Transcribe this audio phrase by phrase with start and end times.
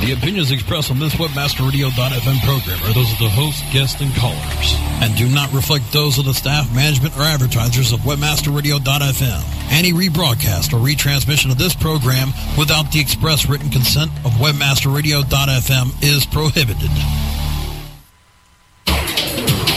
[0.00, 4.74] The opinions expressed on this WebmasterRadio.fm program are those of the host, guests, and callers,
[5.04, 9.42] and do not reflect those of the staff, management, or advertisers of WebmasterRadio.fm.
[9.70, 16.24] Any rebroadcast or retransmission of this program without the express written consent of WebmasterRadio.fm is
[16.24, 16.90] prohibited.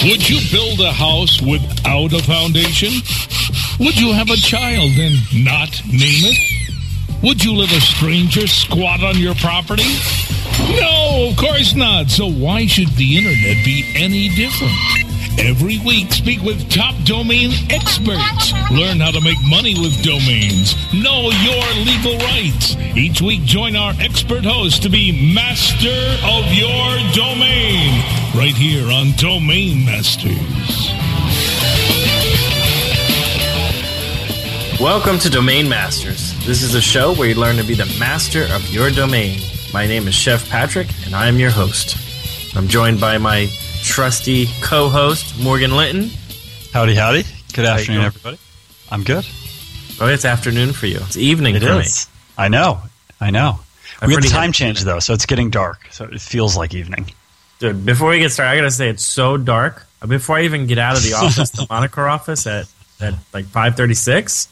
[0.07, 2.93] Would you build a house without a foundation?
[3.79, 6.62] Would you have a child and not name it?
[7.23, 9.97] Would you let a stranger squat on your property?
[10.79, 12.09] No, of course not.
[12.09, 14.73] So why should the internet be any different?
[15.39, 18.53] Every week, speak with top domain experts.
[18.71, 20.75] Learn how to make money with domains.
[20.93, 22.75] Know your legal rights.
[22.95, 25.87] Each week, join our expert host to be master
[26.23, 28.03] of your domain.
[28.35, 30.91] Right here on Domain Masters.
[34.79, 36.32] Welcome to Domain Masters.
[36.45, 39.39] This is a show where you learn to be the master of your domain.
[39.73, 41.95] My name is Chef Patrick, and I am your host.
[42.55, 43.47] I'm joined by my
[43.81, 46.09] trusty co host, Morgan Linton.
[46.73, 47.23] Howdy, howdy.
[47.53, 48.37] Good How afternoon, everybody.
[48.91, 49.25] I'm good.
[50.01, 50.97] Oh, it's afternoon for you.
[51.01, 52.07] It's evening It for is.
[52.37, 52.81] I know.
[53.21, 53.59] I know.
[54.01, 55.79] I'm we have the time change, though, so it's getting dark.
[55.91, 57.09] So it feels like evening.
[57.59, 59.85] Dude, before we get started, I gotta say it's so dark.
[60.05, 62.67] Before I even get out of the office, the moniker office at,
[62.99, 64.49] at like 536,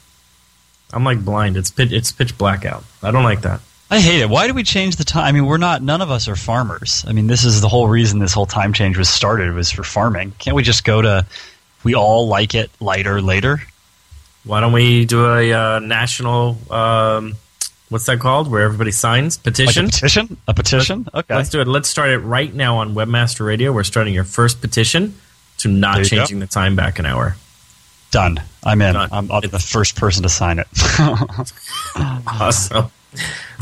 [0.94, 1.58] I'm like blind.
[1.58, 2.84] It's pitch, it's pitch black out.
[3.02, 3.62] I don't like that.
[3.90, 4.30] I hate it.
[4.30, 5.26] Why do we change the time?
[5.26, 7.04] I mean, we're not, none of us are farmers.
[7.06, 9.84] I mean, this is the whole reason this whole time change was started, was for
[9.84, 10.32] farming.
[10.40, 11.26] Can't we just go to,
[11.84, 13.62] we all like it lighter later?
[14.46, 17.36] Why don't we do a uh, national, um,
[17.90, 18.50] what's that called?
[18.50, 19.38] Where everybody signs?
[19.40, 19.86] Like Petition?
[19.86, 20.38] a petition?
[20.48, 21.08] A petition?
[21.14, 21.36] Okay.
[21.36, 21.68] Let's do it.
[21.68, 23.74] Let's start it right now on Webmaster Radio.
[23.74, 25.16] We're starting your first petition
[25.58, 27.36] to not changing the time back an hour.
[28.12, 28.42] Done.
[28.64, 28.94] I'm in.
[28.94, 29.10] Done.
[29.12, 30.68] I'm, I'll be the first person to sign it.
[31.96, 32.92] Awesome.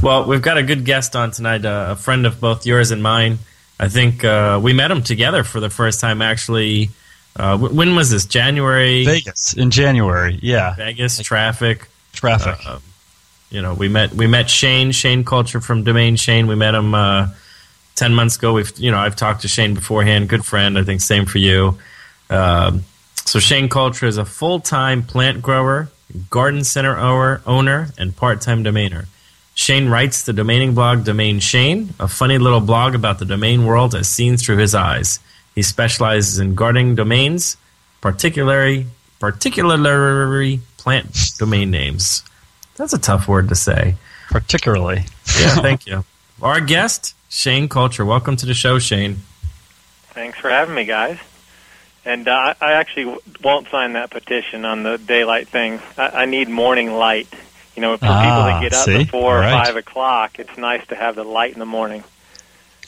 [0.04, 3.02] Well, we've got a good guest on tonight, uh, a friend of both yours and
[3.02, 3.40] mine.
[3.80, 6.90] I think uh, we met him together for the first time, actually.
[7.36, 8.26] Uh, w- when was this?
[8.26, 9.06] January?
[9.06, 10.38] Vegas in January.
[10.42, 10.76] Yeah.
[10.76, 11.88] Vegas traffic.
[12.14, 12.58] Traffic.
[12.66, 12.80] Uh,
[13.50, 16.48] you know, we met we met Shane Shane Cultra from Domain Shane.
[16.48, 17.30] We met him uh,
[17.96, 18.54] ten months ago.
[18.54, 20.30] We've you know I've talked to Shane beforehand.
[20.30, 20.78] Good friend.
[20.78, 21.78] I think same for you.
[22.30, 22.84] Um,
[23.30, 25.90] so Shane Cultra is a full time plant grower,
[26.32, 29.06] garden center owner, owner, and part time domainer.
[29.54, 33.94] Shane writes the domaining blog Domain Shane, a funny little blog about the domain world
[33.94, 35.20] as seen through his eyes.
[35.54, 37.56] He specializes in gardening domains,
[38.02, 38.88] particularly
[39.20, 42.24] particularly plant domain names.
[42.78, 43.96] That's a tough word to say.
[44.32, 45.06] Particularly.
[45.40, 46.04] Yeah, thank you.
[46.42, 48.08] Our guest, Shane Cultra.
[48.08, 49.18] Welcome to the show, Shane.
[50.14, 51.20] Thanks for having me, guys.
[52.06, 55.80] And uh, I actually won't sign that petition on the daylight thing.
[55.98, 57.28] I, I need morning light.
[57.76, 58.98] You know, for people Ah, that get up see?
[59.00, 59.66] before All right.
[59.68, 62.04] five o'clock, it's nice to have the light in the morning.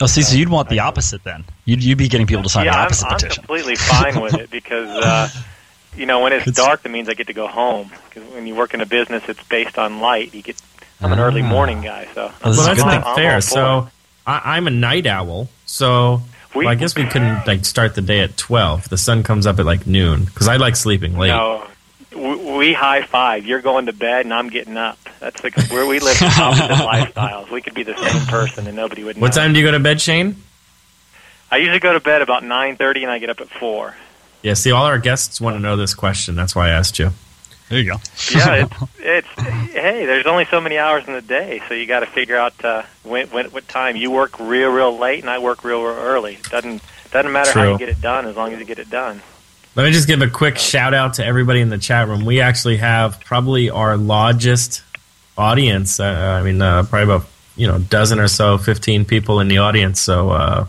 [0.00, 1.44] Oh, see, so you'd want the opposite then.
[1.64, 3.42] You'd, you'd be getting people to sign yeah, the I'm, opposite I'm petition.
[3.44, 5.28] completely fine with it because, uh,
[5.96, 7.90] you know, when it's, It's- dark, that means I get to go home.
[8.08, 10.60] Because when you work in a business that's based on light, you get.
[11.00, 11.48] I'm an early Ah.
[11.48, 12.28] morning guy, so.
[12.28, 13.40] This well, is that's not fair.
[13.40, 13.88] So
[14.26, 15.48] I, I'm a night owl.
[15.64, 16.20] So
[16.54, 18.88] We- well, I guess we couldn't like start the day at twelve.
[18.88, 21.28] The sun comes up at like noon because I like sleeping late.
[21.28, 21.66] No,
[22.14, 23.46] we, we high five.
[23.46, 24.98] You're going to bed, and I'm getting up.
[25.20, 27.50] That's the, where we live opposite lifestyles.
[27.50, 29.22] We could be the same person, and nobody would know.
[29.22, 30.36] What time do you go to bed, Shane?
[31.50, 33.94] I usually go to bed about nine thirty, and I get up at four.
[34.42, 34.54] Yeah.
[34.54, 36.34] See, all our guests want to know this question.
[36.34, 37.12] That's why I asked you.
[37.72, 38.00] There you go.
[38.30, 40.04] Yeah, it's, it's hey.
[40.04, 42.82] There's only so many hours in the day, so you got to figure out uh,
[43.02, 46.38] when, when, what time you work real, real late, and I work real, real early.
[46.50, 46.82] doesn't
[47.12, 49.22] doesn't matter how you get it done, as long as you get it done.
[49.74, 52.26] Let me just give a quick shout out to everybody in the chat room.
[52.26, 54.82] We actually have probably our largest
[55.38, 55.98] audience.
[55.98, 59.48] Uh, I mean, uh, probably about you know a dozen or so, fifteen people in
[59.48, 59.98] the audience.
[59.98, 60.66] So uh,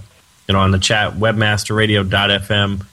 [0.48, 2.86] you know, on the chat, webmasterradio.fm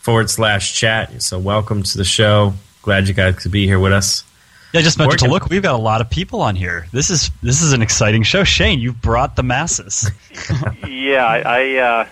[0.00, 1.22] forward slash chat.
[1.22, 2.54] So welcome to the show.
[2.82, 4.24] Glad you guys could be here with us.
[4.72, 5.48] Yeah, I just mentioned to look.
[5.48, 6.86] We've got a lot of people on here.
[6.92, 8.42] This is this is an exciting show.
[8.42, 10.10] Shane, you've brought the masses.
[10.88, 12.08] yeah, I, I uh,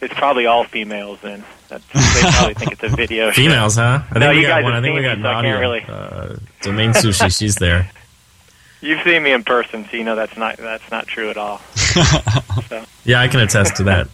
[0.00, 1.20] it's probably all females.
[1.22, 3.30] Then That's, they probably think it's a video.
[3.30, 3.42] show.
[3.42, 4.00] Females, huh?
[4.02, 4.72] I think No, we you got guys one.
[4.74, 7.38] I think we got me, so I can't really- Uh, Domain Sushi.
[7.38, 7.90] She's there.
[8.82, 11.58] You've seen me in person, so you know that's not that's not true at all.
[11.76, 14.08] so Yeah, I can attest to that.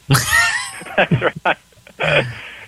[0.96, 2.26] that's right.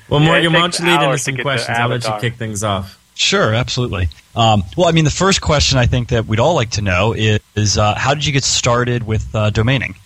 [0.09, 1.79] Well, Morgan, it why don't you lead into hours to some questions?
[1.79, 2.98] I'll let you kick things off.
[3.19, 4.09] Sure, absolutely.
[4.37, 7.15] Um, well, I mean, the first question I think that we'd all like to know
[7.15, 9.97] is, is uh, how did you get started with uh, domaining?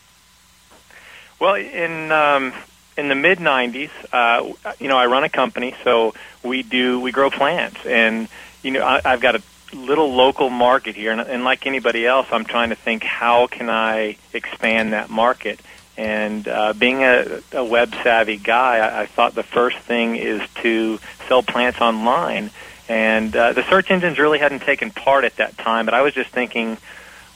[1.38, 2.54] Well, in um,
[2.96, 7.12] in the mid '90s, uh, you know, I run a company, so we do we
[7.12, 8.28] grow plants, and
[8.62, 9.42] you know, I, I've got a
[9.74, 13.68] little local market here, and, and like anybody else, I'm trying to think how can
[13.68, 15.60] I expand that market.
[15.98, 20.40] And uh, being a, a web savvy guy, I, I thought the first thing is
[20.62, 20.98] to
[21.28, 22.50] sell plants online.
[22.92, 26.12] And uh, the search engines really hadn't taken part at that time, but I was
[26.12, 26.76] just thinking,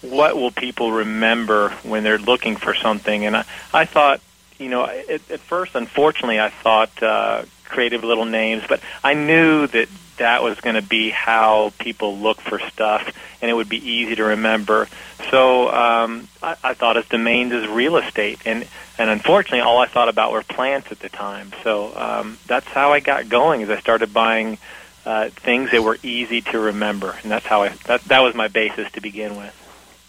[0.03, 3.25] what will people remember when they're looking for something?
[3.25, 4.21] And I, I thought,
[4.59, 9.67] you know, at, at first, unfortunately, I thought uh, creative little names, but I knew
[9.69, 9.89] that
[10.19, 13.11] that was going to be how people look for stuff,
[13.41, 14.89] and it would be easy to remember.
[15.31, 18.67] So um, I, I thought of domains as real estate, and
[18.99, 21.55] and unfortunately, all I thought about were plants at the time.
[21.65, 23.63] So um, that's how I got going.
[23.63, 24.59] As I started buying
[25.07, 28.49] uh, things that were easy to remember, and that's how I that that was my
[28.49, 29.63] basis to begin with.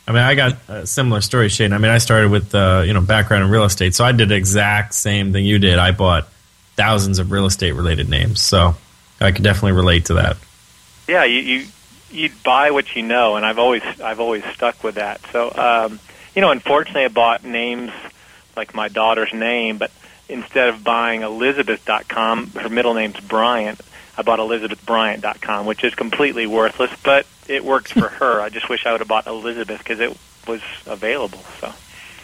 [0.07, 1.73] I mean, I got a similar story, Shane.
[1.73, 4.29] I mean, I started with uh, you know background in real estate, so I did
[4.29, 5.77] the exact same thing you did.
[5.77, 6.27] I bought
[6.75, 8.75] thousands of real estate related names, so
[9.21, 10.38] I could definitely relate to that.
[11.07, 11.67] Yeah, you you
[12.09, 15.21] you buy what you know, and I've always I've always stuck with that.
[15.31, 16.00] So um,
[16.35, 17.91] you know, unfortunately, I bought names
[18.55, 19.91] like my daughter's name, but
[20.27, 23.79] instead of buying Elizabeth.com, her middle name's Bryant.
[24.17, 28.41] I bought ElizabethBryant.com, which is completely worthless, but it worked for her.
[28.41, 30.17] I just wish I would have bought Elizabeth because it
[30.47, 31.39] was available.
[31.59, 31.73] So.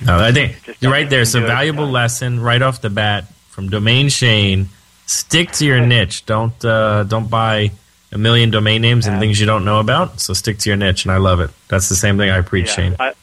[0.05, 1.21] No, I think you're right there.
[1.21, 4.69] It's a valuable lesson right off the bat from Domain Shane.
[5.05, 6.25] Stick to your niche.
[6.25, 7.71] Don't uh, don't buy
[8.11, 10.19] a million domain names and things you don't know about.
[10.19, 11.51] So stick to your niche, and I love it.
[11.67, 12.95] That's the same thing I preach, yeah, Shane.
[12.99, 13.13] I,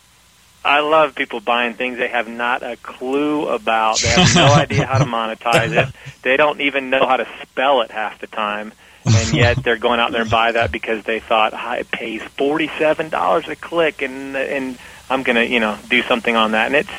[0.64, 4.00] I love people buying things they have not a clue about.
[4.00, 5.94] They have no idea how to monetize it.
[6.22, 8.72] They don't even know how to spell it half the time.
[9.06, 12.22] And yet they're going out there and buy that because they thought ah, it pays
[12.22, 14.78] forty seven dollars a click, and and
[15.08, 16.66] I'm gonna you know do something on that.
[16.66, 16.90] And it's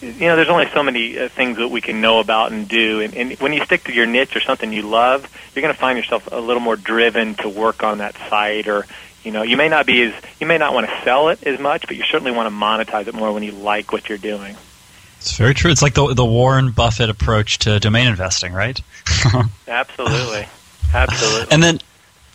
[0.00, 3.02] you know there's only so many uh, things that we can know about and do.
[3.02, 5.78] And, and when you stick to your niche or something you love, you're going to
[5.80, 8.86] find yourself a little more driven to work on that site or
[9.24, 11.58] you know, you may not be as you may not want to sell it as
[11.58, 14.56] much, but you certainly want to monetize it more when you like what you're doing.
[15.18, 15.70] It's very true.
[15.70, 18.78] It's like the the Warren Buffett approach to domain investing, right?
[19.68, 20.46] Absolutely,
[20.92, 21.46] absolutely.
[21.50, 21.78] And then,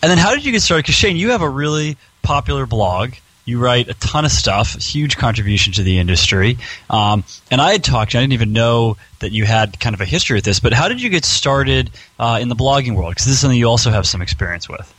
[0.02, 0.84] and then, how did you get started?
[0.84, 3.14] Because Shane, you have a really popular blog.
[3.46, 6.58] You write a ton of stuff, huge contribution to the industry.
[6.90, 9.96] Um, and I had talked, to you, I didn't even know that you had kind
[9.96, 11.90] of a history with this, but how did you get started
[12.20, 13.12] uh, in the blogging world?
[13.12, 14.94] Because this is something you also have some experience with.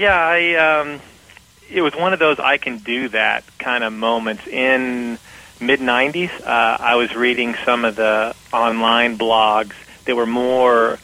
[0.00, 0.54] Yeah, I.
[0.54, 1.00] Um,
[1.70, 5.18] it was one of those I can do that kind of moments in
[5.60, 6.30] mid '90s.
[6.40, 9.74] Uh, I was reading some of the online blogs
[10.06, 10.98] that were more,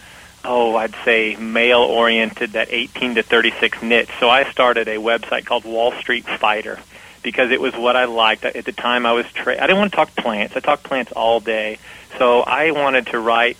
[0.47, 4.09] oh, I'd say male oriented, that 18 to 36 niche.
[4.19, 6.79] So I started a website called Wall Street Fighter
[7.23, 9.05] because it was what I liked at the time.
[9.05, 10.57] I was tra- I didn't want to talk plants.
[10.57, 11.79] I talked plants all day,
[12.17, 13.59] so I wanted to write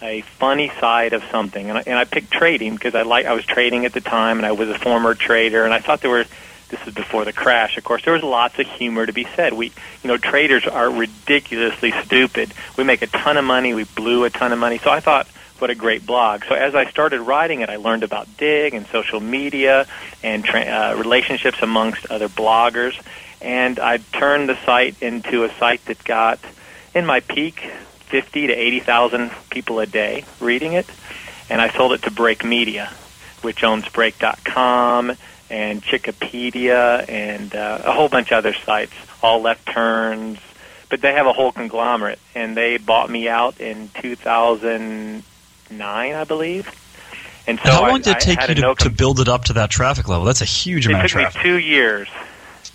[0.00, 3.32] a funny side of something, and I, and I picked trading because I like I
[3.32, 6.10] was trading at the time, and I was a former trader, and I thought there
[6.10, 6.24] were.
[6.70, 7.78] This is before the crash.
[7.78, 9.54] Of course, there was lots of humor to be said.
[9.54, 9.72] We,
[10.02, 12.52] you know, traders are ridiculously stupid.
[12.76, 13.72] We make a ton of money.
[13.72, 14.76] We blew a ton of money.
[14.76, 15.26] So I thought,
[15.60, 16.44] what a great blog.
[16.46, 19.86] So as I started writing it, I learned about Digg and social media
[20.22, 23.00] and tra- uh, relationships amongst other bloggers.
[23.40, 26.38] And I turned the site into a site that got,
[26.94, 27.66] in my peak,
[28.08, 30.86] 50 to 80,000 people a day reading it.
[31.50, 32.92] And I sold it to Break Media,
[33.42, 35.12] which owns Break.com
[35.50, 40.38] and Chickipedia and uh, a whole bunch of other sites, all left turns.
[40.90, 45.22] But they have a whole conglomerate, and they bought me out in 2009,
[46.14, 46.66] I believe.
[47.46, 49.44] And so how long I, did it take you to, no to build it up
[49.44, 50.26] to that traffic level?
[50.26, 52.08] That's a huge it amount of took me two years.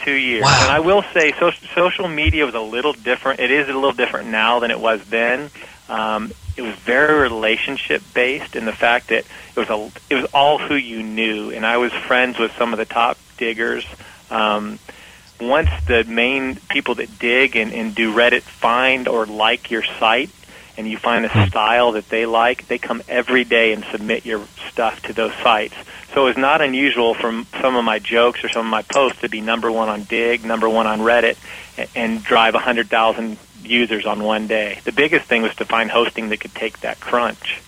[0.03, 0.43] Two years.
[0.43, 0.59] Wow.
[0.63, 3.39] And I will say, so, social media was a little different.
[3.39, 5.49] It is a little different now than it was then.
[5.89, 10.25] Um, it was very relationship based in the fact that it was a, it was
[10.33, 13.85] all who you knew, and I was friends with some of the top diggers.
[14.29, 14.79] Um,
[15.41, 20.29] once the main people that Digg and, and do Reddit find or like your site,
[20.77, 24.45] and you find a style that they like, they come every day and submit your
[24.69, 25.75] stuff to those sites.
[26.13, 29.29] So it's not unusual for some of my jokes or some of my posts to
[29.29, 31.37] be number one on Digg, number one on Reddit,
[31.95, 34.79] and, drive 100,000 users on one day.
[34.83, 37.59] The biggest thing was to find hosting that could take that crunch.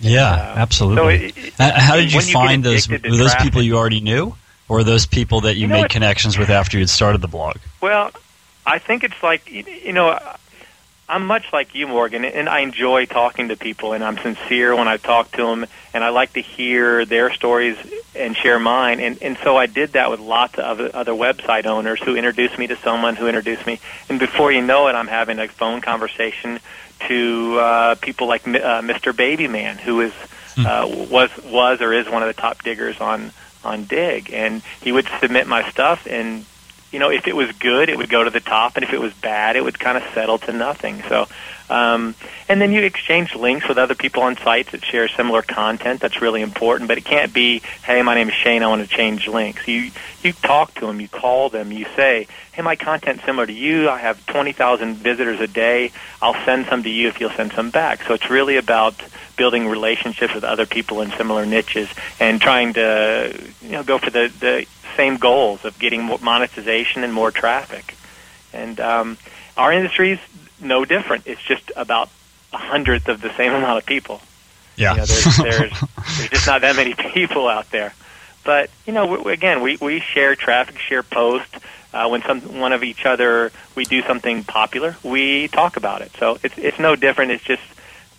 [0.00, 0.96] Yeah, Uh, absolutely.
[0.96, 2.88] so it- it- How did you when you find those?
[2.88, 4.34] Were those traffic- people you already knew,
[4.68, 7.28] or those people that you, You know made what- connections with after you'd started the
[7.28, 7.56] blog?
[7.80, 8.10] Well,
[8.66, 10.18] I think it's like you know,
[11.08, 14.88] I'm much like you, Morgan, and I enjoy talking to people, and I'm sincere when
[14.88, 17.76] I talk to them, and I like to hear their stories
[18.14, 22.00] and share mine, and and so I did that with lots of other, website owners
[22.02, 25.38] who introduced me to someone who introduced me, and before you know it, I'm having
[25.38, 26.58] a phone conversation
[27.08, 29.14] to uh, people like uh, Mr.
[29.14, 30.12] Babyman, who is
[30.56, 33.30] uh, was was or is one of the top diggers on
[33.62, 36.46] on Digg, and he would submit my stuff, and
[36.94, 39.00] you know, if it was good, it would go to the top, and if it
[39.00, 41.02] was bad, it would kind of settle to nothing.
[41.08, 41.26] So,
[41.68, 42.14] um,
[42.48, 46.00] and then you exchange links with other people on sites that share similar content.
[46.00, 46.86] That's really important.
[46.86, 48.62] But it can't be, hey, my name is Shane.
[48.62, 49.66] I want to change links.
[49.66, 49.90] You
[50.22, 53.90] you talk to them, you call them, you say, hey, my content's similar to you.
[53.90, 55.90] I have twenty thousand visitors a day.
[56.22, 58.04] I'll send some to you if you'll send some back.
[58.04, 58.94] So it's really about
[59.36, 61.88] building relationships with other people in similar niches
[62.20, 67.04] and trying to you know go for the the same goals of getting more monetization
[67.04, 67.96] and more traffic.
[68.52, 69.18] And um,
[69.56, 70.20] our industry is
[70.60, 71.26] no different.
[71.26, 72.08] It's just about
[72.52, 74.20] a hundredth of the same amount of people.
[74.76, 75.80] Yeah, you know, there's, there's
[76.18, 77.94] there's just not that many people out there.
[78.44, 81.54] But you know, we, again, we we share traffic, share posts.
[81.92, 86.10] Uh, when some one of each other we do something popular, we talk about it.
[86.18, 87.30] So it's it's no different.
[87.30, 87.62] It's just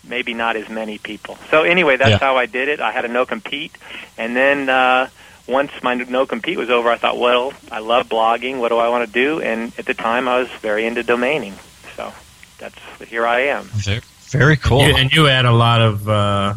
[0.02, 1.36] maybe not as many people.
[1.50, 2.18] So anyway, that's Yeah.
[2.18, 2.80] how I did it.
[2.80, 3.72] I had a no compete,
[4.16, 5.08] and then uh,
[5.46, 8.58] once my no compete was over, I thought, well, I love blogging.
[8.58, 9.40] What do I want to do?
[9.40, 11.54] And at the time, I was very into domaining.
[11.96, 12.12] So
[12.58, 12.76] that's
[13.08, 13.64] here I am.
[13.64, 14.86] very, very cool.
[14.86, 16.54] You, and you add a lot of uh,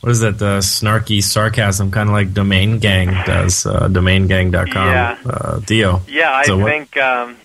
[0.00, 0.38] what is that?
[0.38, 3.66] The snarky sarcasm, kind of like Domain Gang does.
[3.66, 4.88] Uh, DomainGang.com.
[4.88, 5.18] Yeah.
[5.26, 6.00] Uh, Dio.
[6.08, 7.36] Yeah, I So what- think um,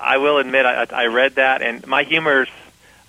[0.00, 2.48] I will admit I, I read that, and my humor's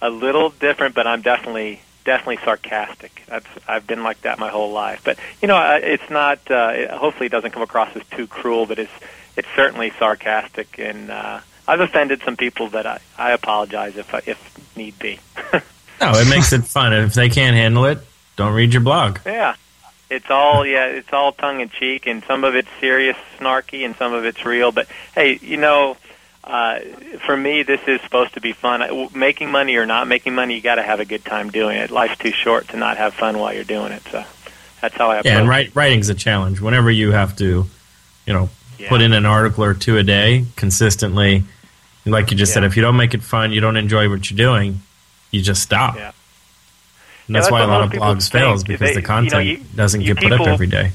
[0.02, 3.24] a little different, but I'm definitely definitely sarcastic.
[3.28, 5.02] That's I've been like that my whole life.
[5.04, 6.40] But you know, it's not.
[6.50, 8.92] Uh, it, hopefully, it doesn't come across as too cruel, but it's
[9.36, 14.22] it's certainly sarcastic, and uh, I've offended some people that I I apologize if I,
[14.26, 15.20] if need be.
[16.02, 16.92] No, it makes it fun.
[16.92, 18.00] If they can't handle it,
[18.36, 19.20] don't read your blog.
[19.26, 19.56] Yeah.
[20.10, 23.96] It's all yeah, it's all tongue in cheek and some of it's serious snarky and
[23.96, 25.98] some of it's real, but hey, you know,
[26.44, 26.80] uh
[27.26, 28.84] for me this is supposed to be fun.
[29.16, 31.90] Making money or not making money, you got to have a good time doing it.
[31.92, 34.04] Life's too short to not have fun while you're doing it.
[34.12, 34.24] So
[34.82, 36.60] that's how I approach Yeah, and write, writing's a challenge.
[36.60, 37.66] Whenever you have to,
[38.26, 38.90] you know, Yeah.
[38.90, 41.44] put in an article or two a day consistently,
[42.06, 44.36] like you just said, if you don't make it fun, you don't enjoy what you're
[44.38, 44.82] doing,
[45.32, 45.96] you just stop.
[45.96, 46.12] Yeah.
[47.28, 49.46] And that's Yeah, why a lot of blogs fails because They- the you know, content
[49.46, 50.92] you- doesn't you get put up every day.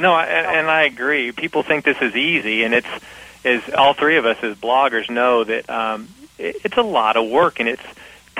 [0.00, 1.30] No, I- and, and I agree.
[1.30, 2.88] People think this is easy, and it's
[3.46, 7.28] is all three of us as bloggers know that um, it, it's a lot of
[7.28, 7.82] work, and it's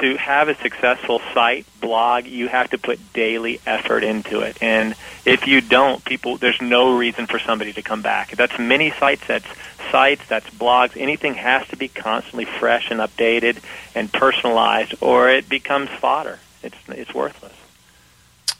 [0.00, 2.26] to have a successful site blog.
[2.26, 4.94] You have to put daily effort into it, and
[5.24, 8.32] if you don't, people there's no reason for somebody to come back.
[8.32, 9.26] That's many sites.
[9.26, 9.46] That's
[9.90, 10.26] sites.
[10.28, 10.96] That's blogs.
[11.00, 13.62] Anything has to be constantly fresh and updated
[13.94, 16.38] and personalized, or it becomes fodder.
[16.62, 17.52] It's it's worthless.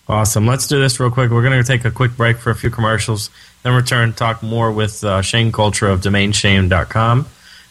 [0.09, 0.47] Awesome.
[0.47, 1.31] Let's do this real quick.
[1.33, 3.29] We're going to take a quick break for a few commercials,
[3.67, 7.27] then return talk more with uh, Shane Cultra of DomainShane.com.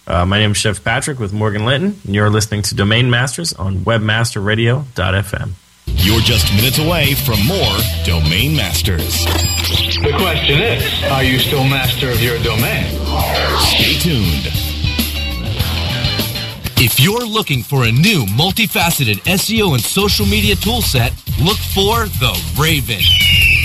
[0.07, 3.53] Uh, my name is Chef Patrick with Morgan Linton, and you're listening to Domain Masters
[3.53, 5.51] on WebmasterRadio.fm.
[5.87, 9.23] You're just minutes away from more Domain Masters.
[10.03, 12.85] The question is, are you still master of your domain?
[13.59, 14.47] Stay tuned.
[16.77, 21.11] If you're looking for a new multifaceted SEO and social media toolset,
[21.43, 23.64] look for the Raven.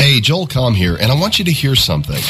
[0.00, 2.22] Hey, Joel Comm here, and I want you to hear something.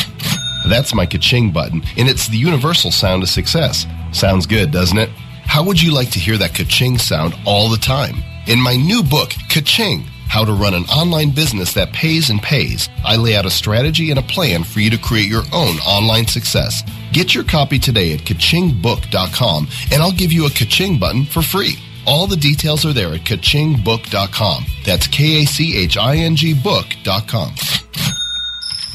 [0.69, 3.87] That's my ka-ching button, and it's the universal sound of success.
[4.11, 5.09] Sounds good, doesn't it?
[5.45, 8.17] How would you like to hear that ka-ching sound all the time?
[8.49, 12.89] In my new book, Ka-ching, How to Run an Online Business That Pays and Pays,
[13.05, 16.27] I lay out a strategy and a plan for you to create your own online
[16.27, 16.83] success.
[17.13, 21.77] Get your copy today at kachingbook.com, and I'll give you a ka-ching button for free.
[22.07, 24.65] All the details are there at kachingbook.com.
[24.85, 27.55] That's K-A-C-H-I-N-G book.com.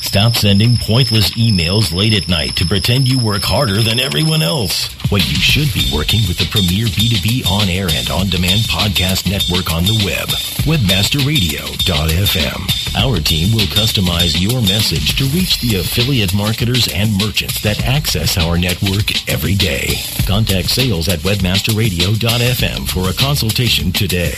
[0.01, 4.87] Stop sending pointless emails late at night to pretend you work harder than everyone else.
[5.09, 9.29] When you should be working with the premier B2B on air and on demand podcast
[9.29, 10.27] network on the web,
[10.65, 12.61] webmasterradio.fm.
[12.97, 18.37] Our team will customize your message to reach the affiliate marketers and merchants that access
[18.37, 19.95] our network every day.
[20.25, 24.35] Contact sales at webmasterradio.fm for a consultation today.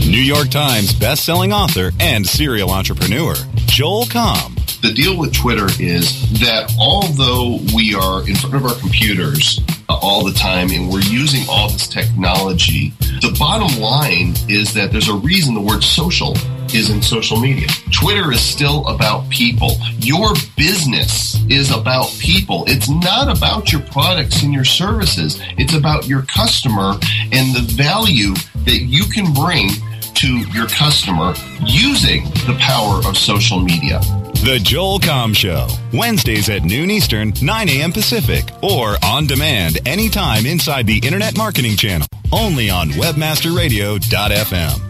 [0.00, 3.34] New York Times best-selling author and serial entrepreneur,
[3.66, 4.54] Joel Comm.
[4.82, 9.98] The deal with Twitter is that although we are in front of our computers uh,
[10.00, 15.08] all the time and we're using all this technology, the bottom line is that there's
[15.08, 16.36] a reason the word social
[16.74, 17.68] is in social media.
[17.90, 19.72] Twitter is still about people.
[19.98, 22.64] Your business is about people.
[22.66, 25.40] It's not about your products and your services.
[25.56, 26.98] It's about your customer
[27.32, 28.34] and the value
[28.66, 29.70] that you can bring
[30.14, 34.00] to your customer using the power of social media.
[34.44, 37.92] The Joel Comm Show, Wednesdays at noon Eastern, 9 a.m.
[37.92, 44.82] Pacific, or on demand anytime inside the Internet Marketing Channel, only on WebmasterRadio.fm.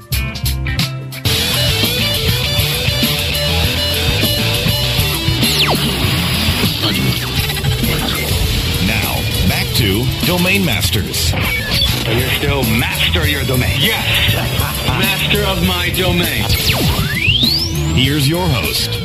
[8.86, 9.14] Now,
[9.48, 11.32] back to Domain Masters.
[12.08, 13.74] You're still master of your domain.
[13.80, 14.34] Yes.
[14.86, 16.44] master of my domain.
[17.96, 19.02] Here's your host.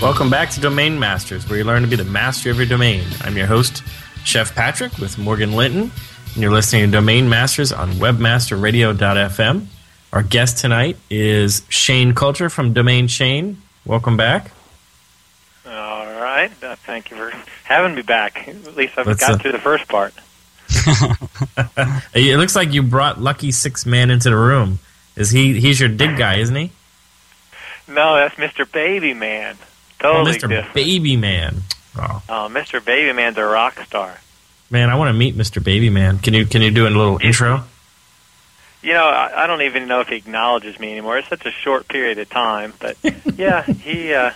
[0.00, 3.04] Welcome back to Domain Masters, where you learn to be the master of your domain.
[3.20, 3.82] I'm your host,
[4.24, 5.92] Chef Patrick, with Morgan Linton,
[6.32, 9.66] and you're listening to Domain Masters on WebmasterRadio.fm.
[10.14, 13.60] Our guest tonight is Shane Cultra from Domain Shane.
[13.84, 14.50] Welcome back.
[15.66, 16.50] All right.
[16.62, 17.32] Uh, thank you for
[17.64, 18.48] having me back.
[18.48, 20.14] At least I've Let's, got uh, through the first part.
[22.14, 24.78] it looks like you brought Lucky Six Man into the room.
[25.16, 25.58] Is he?
[25.60, 26.70] He's your dig guy, isn't he?
[27.88, 28.70] No, that's Mr.
[28.70, 29.56] Baby Man.
[30.02, 30.48] Oh, Totally Mr.
[30.48, 30.74] different.
[30.74, 31.62] Baby Man.
[31.96, 32.84] Oh Oh, Mr.
[32.84, 34.18] Baby Man's a rock star.
[34.70, 35.62] man, I want to meet Mr.
[35.62, 36.18] Baby Man.
[36.18, 36.46] Can you?
[36.46, 37.64] Can you do a little intro?
[38.82, 41.18] You know, I, I don't even know if he acknowledges me anymore.
[41.18, 42.96] It's such a short period of time, but
[43.36, 44.12] yeah, he.
[44.14, 44.32] Uh,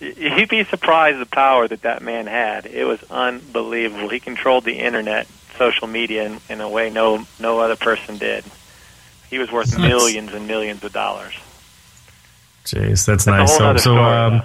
[0.00, 2.64] you'd be surprised the power that that man had.
[2.66, 4.08] It was unbelievable.
[4.08, 5.26] He controlled the internet,
[5.58, 8.44] social media, in, in a way no no other person did.
[9.28, 9.88] He was worth Nice.
[9.88, 11.34] millions and millions of dollars.
[12.64, 13.56] Jeez, that's, That's nice.
[13.56, 14.42] So, so, story, um,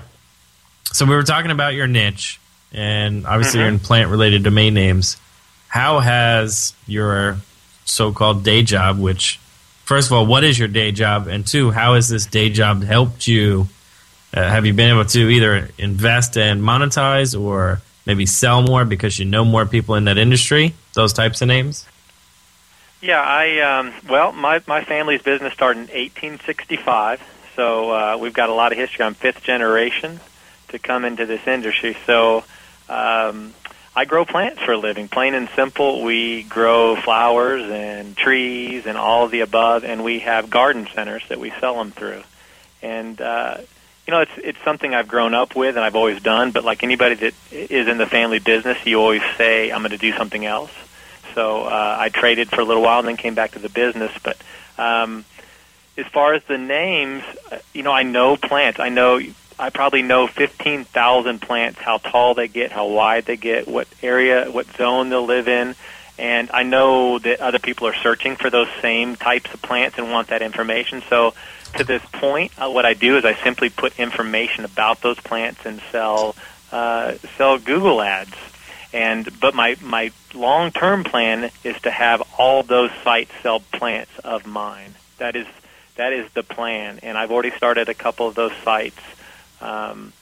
[0.91, 2.39] so we were talking about your niche,
[2.73, 3.61] and obviously Mhm.
[3.63, 5.17] you're in plant-related domain names.
[5.67, 7.37] How has your
[7.85, 9.39] so-called day job, which,
[9.85, 12.83] first of all, what is your day job, and two, how has this day job
[12.83, 13.67] helped you?
[14.33, 19.19] Uh, have you been able to either invest and monetize, or maybe sell more because
[19.19, 20.73] you know more people in that industry?
[20.93, 21.85] Those types of names.
[23.01, 27.21] Yeah, I um, well, my my family's business started in 1865,
[27.55, 29.03] so uh, we've got a lot of history.
[29.03, 30.19] I'm fifth generation
[30.69, 32.45] to come into this industry, so
[32.87, 33.53] um,
[33.95, 35.07] I grow plants for a living.
[35.07, 40.49] Plain and simple, we grow flowers and trees and all the above, and we have
[40.49, 42.23] garden centers that we sell them through.
[42.81, 43.57] And uh,
[44.07, 46.51] you know, it's it's something I've grown up with and I've always done.
[46.51, 49.97] But like anybody that is in the family business, you always say, "I'm going to
[49.97, 50.71] do something else."
[51.33, 54.11] So uh, I traded for a little while and then came back to the business.
[54.21, 54.37] But
[54.77, 55.25] um,
[55.97, 58.79] as far as the names, uh, you know, I know plants.
[58.79, 59.21] I know
[59.57, 63.87] I probably know fifteen thousand plants, how tall they get, how wide they get, what
[64.01, 65.75] area, what zone they'll live in.
[66.17, 70.11] And I know that other people are searching for those same types of plants and
[70.11, 71.01] want that information.
[71.09, 71.33] So
[71.73, 75.61] to this point, uh, what I do is I simply put information about those plants
[75.65, 76.35] and sell
[76.71, 78.35] uh, sell Google ads.
[78.91, 84.11] And but my my long term plan is to have all those sites sell plants
[84.19, 84.93] of mine.
[85.17, 85.47] That is
[85.95, 88.99] that is the plan, and I've already started a couple of those sites.
[89.61, 90.13] Um,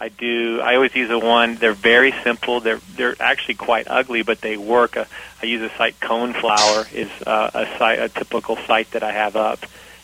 [0.00, 0.60] I do.
[0.62, 1.56] I always use a one.
[1.56, 2.60] They're very simple.
[2.60, 4.96] They're they're actually quite ugly, but they work.
[4.96, 5.04] Uh,
[5.42, 6.00] I use a site.
[6.00, 9.60] Coneflower is uh, a site, a typical site that I have up,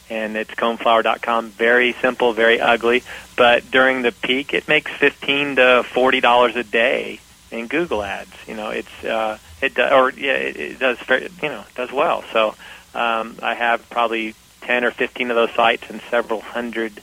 [0.08, 1.50] and it's coneflower.com.
[1.50, 3.02] Very simple, very ugly,
[3.36, 8.32] but during the peak, it makes fifteen to forty dollars a day in Google ads.
[8.46, 11.92] You know, it's uh, it do, or yeah, it, it does very, you know does
[11.92, 12.24] well.
[12.32, 12.54] So
[12.94, 17.00] um, I have probably ten or fifteen of those sites and several hundred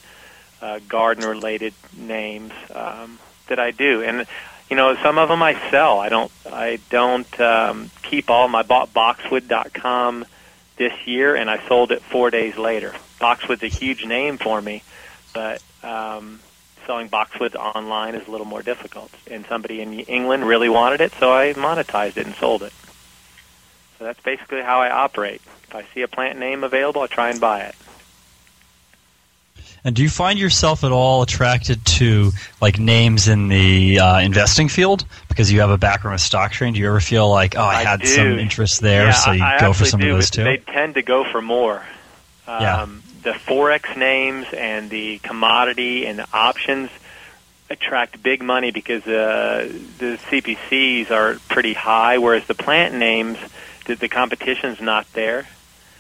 [0.62, 4.26] uh, garden related names um, that I do, and
[4.70, 6.00] you know some of them I sell.
[6.00, 8.48] I don't I don't um, keep all.
[8.64, 10.26] bought Boxwood.com
[10.78, 12.94] this year, and I sold it four days later.
[13.20, 14.84] Boxwood's a huge name for me,
[15.34, 16.40] but um,
[16.86, 19.12] selling boxwoods online is a little more difficult.
[19.30, 22.74] And somebody in England really wanted it, so I monetized it and sold it.
[24.00, 25.42] So that's basically how I operate.
[25.68, 27.76] If I see a plant name available, I try and buy it.
[29.86, 34.70] And do you find yourself at all attracted to like names in the uh, investing
[34.70, 36.76] field because you have a background with stock trading?
[36.76, 38.08] Do you ever feel like, oh, I, had do.
[38.08, 40.44] some interest there, Yeah, so you I, go for some do, of those too?
[40.46, 41.84] They tend to go for more.
[42.48, 42.88] Um, Yeah.
[43.24, 46.90] The forex names and the commodity and the options
[47.70, 53.38] attract big money because uh, the CPCs are pretty high, whereas the plant names,
[53.86, 55.48] the, the competition's not there.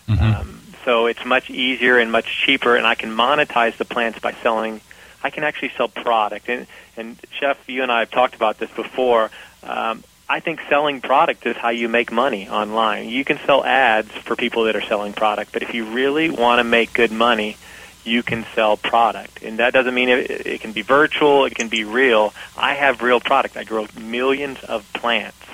[0.09, 4.33] Um, so it's much easier and much cheaper, and I can monetize the plants by
[4.33, 4.81] selling.
[5.23, 6.67] I can actually sell product, and
[6.97, 9.31] and Chef, you and I have talked about this before.
[9.63, 13.09] Um, I think selling product is how you make money online.
[13.09, 16.59] You can sell ads for people that are selling product, but if you really want
[16.59, 17.57] to make good money,
[18.05, 19.43] you can sell product.
[19.43, 22.33] And that doesn't mean it, it can be virtual, it can be real.
[22.57, 23.57] I have real product.
[23.57, 25.45] I grow millions of plants,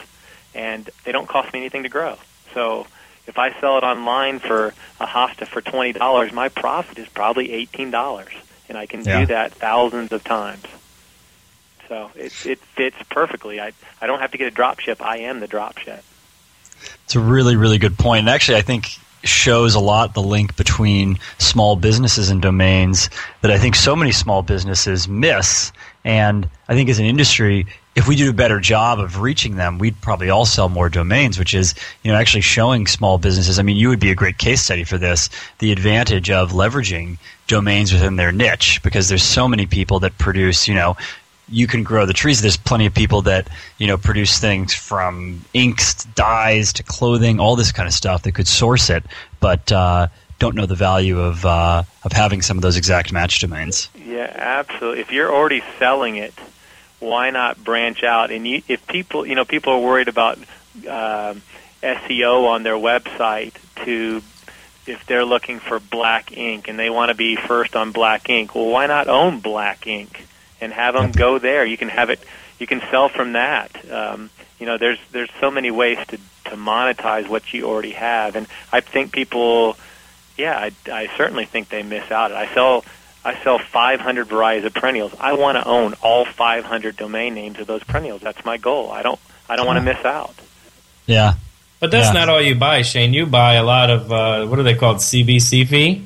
[0.54, 2.18] and they don't cost me anything to grow.
[2.54, 2.88] So
[3.30, 7.54] if I sell it online for a hosta for twenty dollars, my profit is probably
[7.54, 8.34] eighteen dollars,
[8.68, 9.22] and I can Yeah.
[9.22, 10.66] do that thousands of times.
[11.88, 13.62] So it it fits perfectly.
[13.62, 15.02] I I don't have to get a drop ship.
[15.02, 16.04] I am the drop ship.
[17.06, 18.20] It's a really, really good point.
[18.22, 18.88] And actually, I think
[19.24, 23.10] shows a lot the link between small businesses and domains
[23.42, 25.72] that I think so many small businesses miss.
[26.06, 27.66] And I think as an industry,
[28.00, 31.38] if we do a better job of reaching them, we'd probably all sell more domains,
[31.38, 33.60] which is, you know, actually showing small businesses.
[33.60, 37.18] I mean, you would be a great case study for this, the advantage of leveraging
[37.48, 40.96] domains within their niche, because there's so many people that produce, you know,
[41.50, 42.42] you can grow the trees.
[42.42, 47.58] There's plenty of people that you know produce things from inks, dyes to clothing, all
[47.58, 49.04] this kind of stuff that could source it,
[49.42, 50.08] but uh,
[50.38, 53.90] don't know the value of uh, of having some of those exact match domains.
[54.06, 55.02] Yeah, absolutely.
[55.02, 56.36] If you're already selling it,
[57.00, 58.32] why not branch out?
[58.32, 60.38] And you, if people, you know, people are worried about
[60.88, 61.42] um
[61.82, 63.54] SEO on their website
[63.86, 64.22] to
[64.86, 68.56] if they're looking for black ink and they want to be first on black ink.
[68.56, 70.26] Well, why not own black ink
[70.60, 71.66] and have them go there?
[71.66, 72.20] You can have it.
[72.58, 73.90] You can sell from that.
[73.90, 78.36] Um, you know, there's there's so many ways to to monetize what you already have,
[78.36, 79.78] and I think people
[80.40, 82.32] yeah, I, I certainly think they miss out.
[82.32, 82.86] I sell
[83.24, 85.14] I sell 500 varieties of perennials.
[85.20, 88.22] I want to own all 500 domain names of those perennials.
[88.22, 88.92] That's my goal.
[88.92, 90.36] I don't I don't want to miss out.
[91.06, 91.34] Yeah,
[91.80, 92.14] But that's Yeah.
[92.14, 93.14] not all you buy, Shane.
[93.14, 94.98] You buy a lot of uh, what are they called?
[94.98, 96.06] CVCV.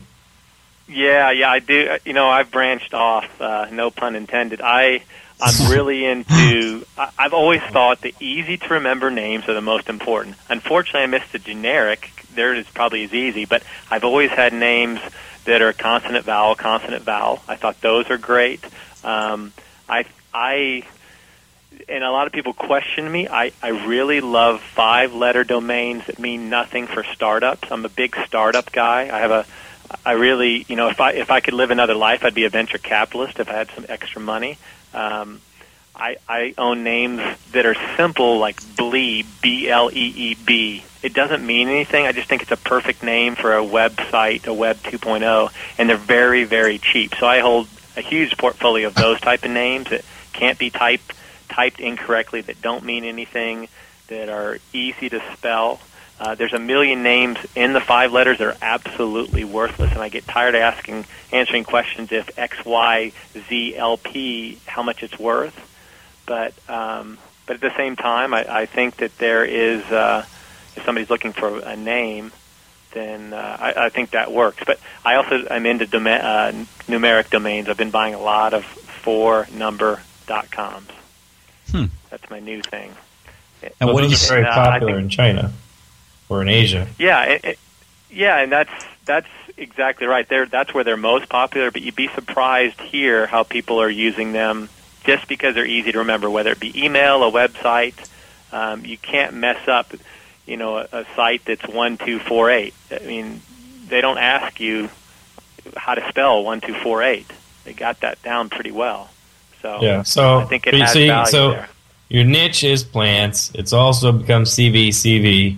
[0.88, 1.98] Yeah, yeah, I do.
[2.06, 3.26] You know, I've branched off.
[3.42, 4.62] Uh, no pun intended.
[4.62, 5.04] I
[5.42, 6.86] I'm really into.
[6.98, 10.36] I, I've always thought the easy to remember names are the most important.
[10.50, 12.10] Unfortunately, I missed the generic.
[12.36, 15.00] There is probably as easy, but I've always had names
[15.46, 17.42] that are consonant vowel, consonant vowel.
[17.48, 18.64] I thought those are great.
[19.04, 19.54] Um,
[19.88, 20.84] I I
[21.90, 23.28] and a lot of people question me.
[23.28, 27.72] I, I really love five letter domains that mean nothing for startups.
[27.72, 29.04] I'm a big startup guy.
[29.04, 29.46] I have a
[30.06, 32.50] I really, you know, if I if I could live another life, I'd be a
[32.50, 34.58] venture capitalist if I had some extra money.
[34.94, 35.42] Um,
[35.96, 40.84] I I own names that are simple like Bleeb, B L E E B.
[41.02, 42.06] It doesn't mean anything.
[42.08, 45.98] I just think it's a perfect name for a website, a web 2.0, and they're
[45.98, 47.14] very very cheap.
[47.20, 50.04] So I hold a huge portfolio of those type of names that
[50.34, 51.14] can't be typed
[51.50, 53.68] typed incorrectly, that don't mean anything,
[54.08, 55.80] that are easy to spell.
[56.20, 60.10] Uh, there's a million names in the five letters that are absolutely worthless, and I
[60.10, 63.12] get tired of asking, answering questions if X, Y,
[63.50, 65.54] Z, L, P, how much it's worth.
[66.26, 70.26] But um, but at the same time, I, I think that there is, uh,
[70.76, 72.32] if somebody's looking for a name,
[72.94, 74.64] then uh, I, I think that works.
[74.66, 76.52] But I also I'm into doma- uh,
[76.88, 77.68] numeric domains.
[77.68, 80.90] I've been buying a lot of four number dot coms.
[81.72, 81.86] Hmm.
[82.10, 82.92] That's my new thing.
[83.80, 85.54] And what do you those very Uh, popular think- in China
[86.30, 86.88] or in Asia.
[86.98, 87.60] Yeah, it, it,
[88.10, 88.72] yeah, and that's
[89.06, 90.28] that's exactly right.
[90.30, 91.72] There, that's where they're most popular.
[91.72, 94.70] But you'd be surprised here how people are using them
[95.04, 96.30] just because they're easy to remember.
[96.30, 97.96] Whether it be email, a website,
[98.52, 99.94] um, you can't mess up.
[100.46, 102.74] You know, a, a site that's one two four eight.
[102.92, 103.42] I mean,
[103.88, 104.90] they don't ask you
[105.76, 107.32] how to spell one two four eight.
[107.64, 109.10] They got that down pretty well.
[109.62, 110.04] So Yeah.
[110.04, 111.70] So I think it has see, value so there.
[112.10, 113.52] your niche is plants.
[113.56, 115.58] It's also become CV CV.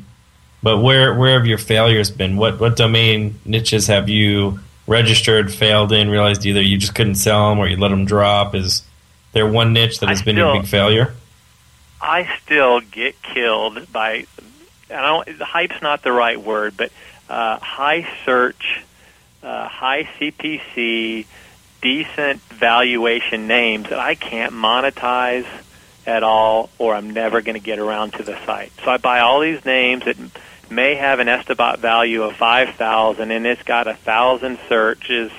[0.61, 2.37] But where where have your failures been?
[2.37, 7.49] What what domain niches have you registered, failed in, realized either you just couldn't sell
[7.49, 8.55] them or you let them drop?
[8.55, 8.83] Is
[9.35, 11.13] there one niche that I has been your still- big failure?
[12.01, 14.25] I still get killed by.
[14.89, 15.37] I don't.
[15.37, 16.91] The hype's not the right word, but
[17.29, 18.83] uh, high search,
[19.43, 21.25] uh, high CPC,
[21.81, 25.47] decent valuation names that I can't monetize
[26.05, 28.71] at all, or I'm never going to get around to the site.
[28.83, 30.17] So I buy all these names that
[30.69, 35.31] may have an Estibot value of five thousand, and it's got a thousand searches,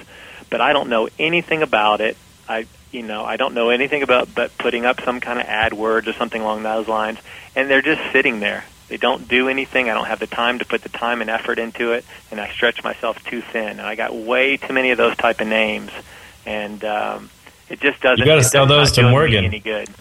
[0.51, 2.17] but I don't know anything about it.
[2.49, 6.07] I you know I don't know anything about but putting up some kind of AdWords
[6.07, 7.19] or something along those lines,
[7.55, 8.65] and they're just sitting there.
[8.89, 9.91] They don't do anything.
[9.91, 12.49] I don't have the time to put the time and effort into it, and I
[12.51, 13.69] stretch myself too thin.
[13.79, 15.91] And I got way too many of those type of names,
[16.47, 17.31] and um,
[17.69, 18.19] it just doesn't.
[18.19, 19.45] You gotta sell those to Morgan.
[19.45, 19.89] Any good?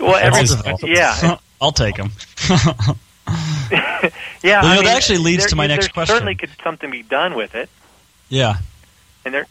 [0.00, 0.46] Well, every,
[0.92, 2.10] yeah, I'll take them.
[2.48, 2.90] yeah.
[3.70, 4.10] Well, I
[4.42, 6.14] you know, mean, that actually leads there- to my there next question.
[6.14, 7.68] Certainly, could something be done with it?
[8.28, 8.56] yeah.
[9.24, 9.46] and there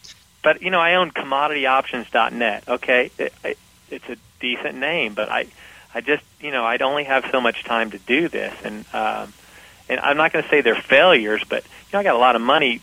[0.47, 3.57] but you know i own commodityoptions.net okay it, it,
[3.89, 5.45] it's a decent name but i
[5.93, 9.33] i just you know i'd only have so much time to do this and um
[9.89, 12.37] and i'm not going to say they're failures but you know i got a lot
[12.37, 12.79] of money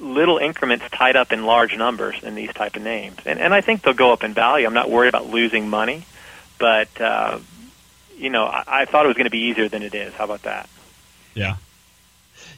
[0.00, 3.60] little increments tied up in large numbers in these type of names, and and I
[3.60, 4.66] think they'll go up in value.
[4.66, 6.04] I'm not worried about losing money,
[6.58, 7.38] but uh,
[8.16, 10.12] you know, I, I thought it was going to be easier than it is.
[10.14, 10.68] How about that?
[11.34, 11.56] Yeah.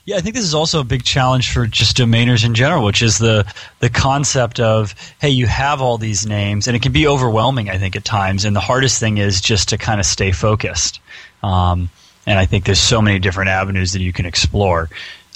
[0.06, 3.02] Yeah, I think this is also a big challenge for just domainers in general, which
[3.02, 3.44] is the
[3.80, 7.68] the concept of hey, you have all these names, and it can be overwhelming.
[7.68, 11.00] I think at times, and the hardest thing is just to kind of stay focused.
[11.42, 11.90] Um,
[12.24, 14.88] and I think there's so many different avenues that you can explore.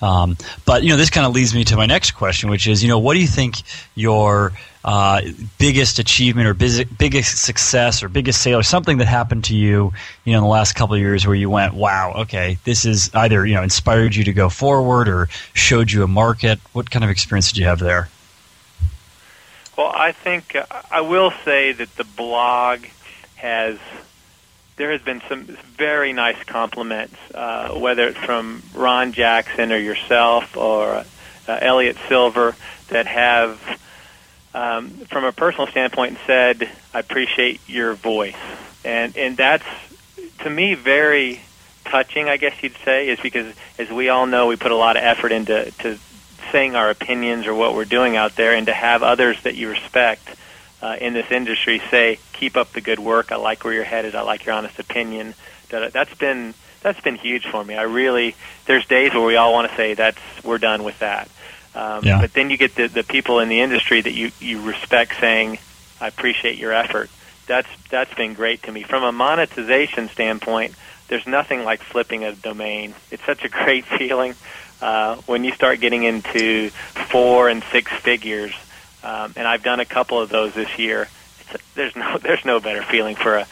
[0.03, 2.83] Um, but you know, this kind of leads me to my next question, which is,
[2.83, 3.57] you know, what do you think
[3.95, 4.53] your
[4.85, 5.21] uh,
[5.59, 9.93] biggest achievement or biggest success or biggest sale or something that happened to you,
[10.25, 13.15] you know, in the last couple of years where you went, wow, okay, this is
[13.15, 16.59] either you know inspired you to go forward or showed you a market.
[16.73, 18.09] What kind of experience did you have there?
[19.77, 22.85] Well, I think uh, I will say that the blog
[23.37, 23.79] has
[24.81, 30.57] there has been some very nice compliments, uh, whether it's from Ron Jackson or yourself
[30.57, 31.05] or
[31.47, 32.57] uh, Elliot Silver,
[32.89, 33.61] that have,
[34.55, 38.43] um, from a personal standpoint, said, "I appreciate your voice,"
[38.83, 39.67] and and that's
[40.39, 41.43] to me very
[41.85, 42.31] touching.
[42.31, 45.03] I guess you'd say is because, as we all know, we put a lot of
[45.03, 45.99] effort into to
[46.53, 49.69] saying our opinions or what we're doing out there, and to have others that you
[49.69, 50.27] respect
[50.83, 53.33] uh, in this industry say, "Keep up the good work.
[53.33, 54.15] I like where you're headed.
[54.15, 55.35] I like your honest opinion."
[55.71, 57.77] That's been that's been huge for me.
[57.77, 58.35] I really
[58.67, 61.29] there's days where we all want to say that's we're done with that,
[61.75, 62.21] um, Yeah.
[62.21, 65.59] but then you get the the people in the industry that you you respect saying,
[66.01, 67.09] "I appreciate your effort."
[67.47, 70.75] That's that's been great to me from a monetization standpoint.
[71.09, 72.95] There's nothing like flipping a domain.
[73.11, 74.35] It's such a great feeling
[74.81, 76.71] uh, when you start getting into
[77.11, 78.53] four and six figures
[79.03, 81.09] um, and I've done a couple of those this year.
[81.41, 83.45] It's, there's no there's no better feeling for a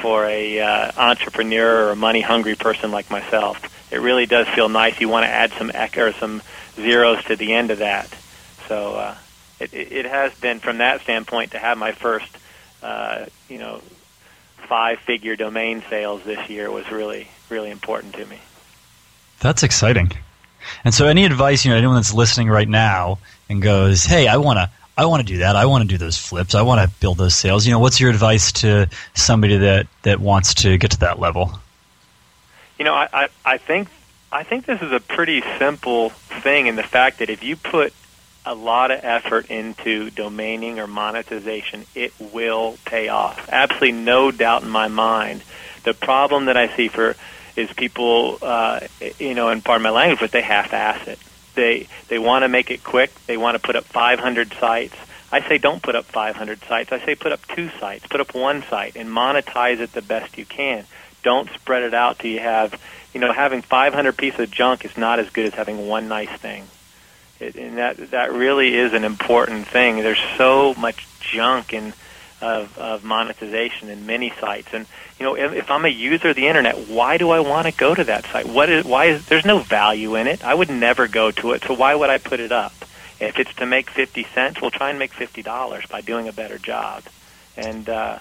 [0.00, 3.70] for a uh, entrepreneur or a money hungry person like myself.
[3.92, 5.00] It really does feel nice.
[5.00, 6.42] You want to add some or some
[6.76, 8.12] zeros to the end of that.
[8.68, 9.14] So uh,
[9.60, 12.36] it, it it has been from that standpoint to have my first
[12.82, 13.80] uh, you know
[14.68, 18.38] five figure domain sales this year was really really important to me.
[19.40, 20.10] That's exciting.
[20.84, 24.38] And so, any advice, you know, anyone that's listening right now and goes, "Hey, I
[24.38, 25.56] want to, I want to do that.
[25.56, 26.54] I want to do those flips.
[26.54, 30.20] I want to build those sales." You know, what's your advice to somebody that that
[30.20, 31.58] wants to get to that level?
[32.78, 33.88] You know, I, I, I think
[34.32, 37.92] I think this is a pretty simple thing in the fact that if you put
[38.46, 43.48] a lot of effort into domaining or monetization, it will pay off.
[43.50, 45.42] Absolutely no doubt in my mind.
[45.84, 47.16] The problem that I see for
[47.56, 48.80] is people, uh,
[49.18, 51.18] you know, and pardon my language, but they half-ass it.
[51.54, 53.12] They they want to make it quick.
[53.26, 54.96] They want to put up 500 sites.
[55.32, 56.92] I say don't put up 500 sites.
[56.92, 58.06] I say put up two sites.
[58.06, 60.84] Put up one site and monetize it the best you can.
[61.22, 62.80] Don't spread it out till you have,
[63.12, 66.30] you know, having 500 pieces of junk is not as good as having one nice
[66.38, 66.64] thing.
[67.40, 69.96] It, and that that really is an important thing.
[69.96, 71.92] There's so much junk in
[72.44, 74.86] of, of monetization in many sites, and
[75.18, 77.72] you know, if, if I'm a user of the internet, why do I want to
[77.72, 78.46] go to that site?
[78.46, 80.44] What is why is there's no value in it?
[80.44, 82.74] I would never go to it, so why would I put it up?
[83.18, 86.32] If it's to make fifty cents, we'll try and make fifty dollars by doing a
[86.32, 87.04] better job.
[87.56, 88.18] And uh,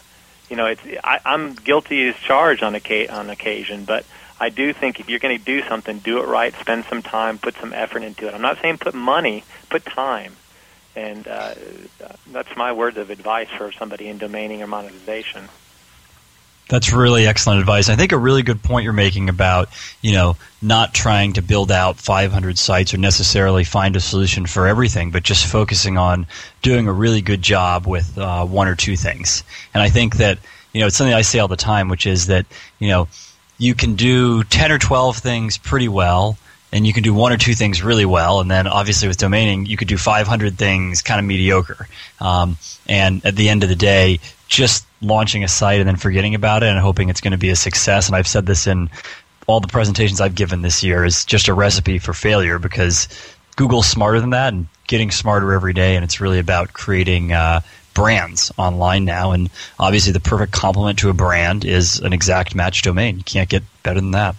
[0.49, 4.05] you know, it's I, I'm guilty as charged on occa- on occasion, but
[4.39, 6.53] I do think if you're going to do something, do it right.
[6.59, 8.33] Spend some time, put some effort into it.
[8.33, 10.35] I'm not saying put money, put time,
[10.95, 11.53] and uh,
[12.31, 15.49] that's my words of advice for somebody in domaining or monetization.
[16.69, 17.89] That's really excellent advice.
[17.89, 19.69] I think a really good point you're making about,
[20.01, 24.65] you know, not trying to build out 500 sites or necessarily find a solution for
[24.65, 26.25] everything, but just focusing on
[26.61, 29.43] doing a really good job with uh, one or two things.
[29.73, 30.39] And I think that,
[30.71, 32.45] you know, it's something I say all the time, which is that,
[32.79, 33.09] you know,
[33.57, 36.37] you can do 10 or 12 things pretty well,
[36.73, 39.67] and you can do one or two things really well, and then obviously with domaining,
[39.67, 41.87] you could do 500 things kind of mediocre.
[42.19, 42.57] Um,
[42.89, 46.63] and at the end of the day, just launching a site and then forgetting about
[46.63, 48.07] it and hoping it's going to be a success.
[48.07, 48.89] And I've said this in
[49.45, 53.07] all the presentations I've given this year is just a recipe for failure because
[53.55, 55.95] Google's smarter than that and getting smarter every day.
[55.95, 57.61] And it's really about creating uh,
[57.93, 59.31] brands online now.
[59.31, 63.17] And obviously, the perfect complement to a brand is an exact match domain.
[63.17, 64.35] You can't get better than that.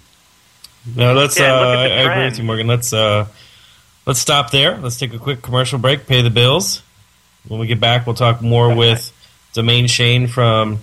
[0.97, 1.39] No, let's.
[1.39, 2.67] Yeah, uh, I, I agree with you, Morgan.
[2.67, 3.27] Let's uh,
[4.07, 4.77] let's stop there.
[4.79, 6.07] Let's take a quick commercial break.
[6.07, 6.83] Pay the bills.
[7.49, 9.13] When we get back, we'll talk more with
[9.53, 10.79] Domain Shane from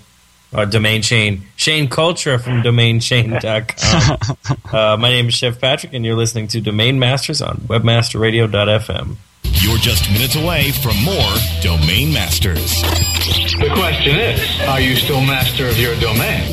[0.53, 4.57] uh, Domain Shane Shane Cultra from DomainShane.com.
[4.73, 9.17] uh, my name is Chef Patrick, and you're listening to Domain Masters on WebmasterRadio.fm.
[9.43, 12.81] You're just minutes away from more Domain Masters.
[12.81, 16.47] The question is, are you still master of your domain?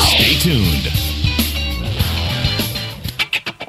[0.00, 1.03] Stay tuned.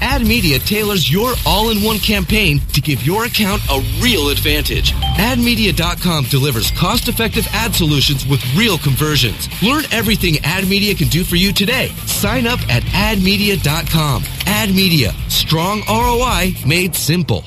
[0.00, 4.92] AdMedia tailors your all-in-one campaign to give your account a real advantage.
[4.92, 9.48] AdMedia.com delivers cost-effective ad solutions with real conversions.
[9.62, 11.88] Learn everything AdMedia can do for you today.
[12.06, 14.22] Sign up at AdMedia.com.
[14.22, 17.44] AdMedia, strong ROI made simple.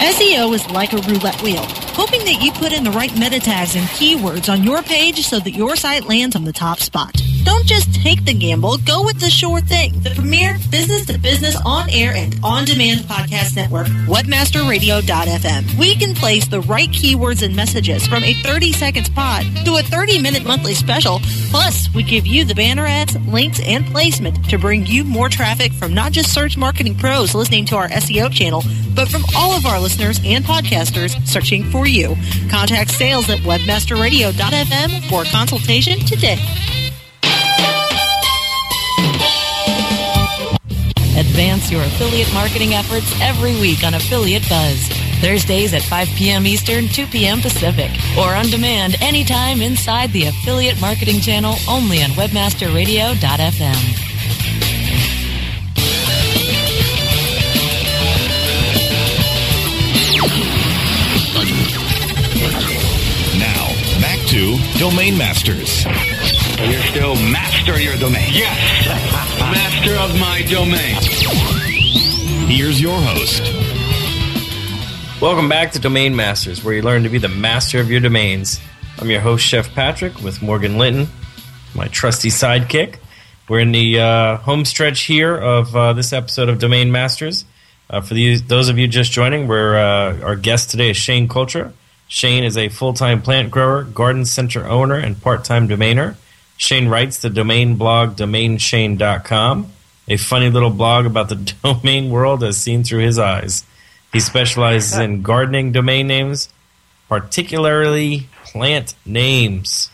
[0.05, 1.63] SEO is like a roulette wheel,
[1.95, 5.39] hoping that you put in the right meta tags and keywords on your page so
[5.39, 7.19] that your site lands on the top spot.
[7.45, 9.93] Don't just take the gamble, go with the sure thing.
[10.01, 15.77] The premier business to business on air and on demand podcast network, webmasterradio.fm.
[15.77, 19.83] We can place the right keywords and messages from a 30 second spot to a
[19.83, 21.19] 30 minute monthly special.
[21.51, 25.71] Plus, we give you the banner ads, links, and placement to bring you more traffic
[25.71, 28.63] from not just search marketing pros listening to our SEO channel,
[28.95, 32.15] but from all of our listeners and podcasters searching for you.
[32.49, 36.37] Contact sales at webmasterradio.fm for consultation today.
[41.17, 44.87] Advance your affiliate marketing efforts every week on Affiliate Buzz.
[45.21, 46.45] Thursdays at 5 p.m.
[46.45, 47.39] Eastern, 2 p.m.
[47.41, 54.05] Pacific, or on demand anytime inside the Affiliate Marketing Channel only on WebmasterRadio.fm.
[63.39, 63.67] Now,
[64.01, 65.85] back to Domain Masters.
[66.57, 68.29] You're still master of your domain.
[68.31, 68.87] Yes.
[69.39, 70.95] master of my domain.
[72.47, 73.41] Here's your host.
[75.21, 78.61] Welcome back to Domain Masters, where you learn to be the master of your domains.
[78.97, 81.07] I'm your host, Chef Patrick, with Morgan Linton,
[81.75, 82.99] my trusty sidekick.
[83.49, 87.43] We're in the uh, home stretch here of uh, this episode of Domain Masters.
[87.89, 91.27] Uh, for the, those of you just joining, we're, uh, our guest today is Shane
[91.27, 91.73] Cultra.
[92.07, 96.15] Shane is a full time plant grower, garden center owner, and part time domainer.
[96.57, 99.71] Shane writes the domain blog domainshane.com,
[100.07, 103.65] a funny little blog about the domain world as seen through his eyes.
[104.13, 106.49] He specializes in gardening domain names,
[107.09, 109.89] particularly plant names.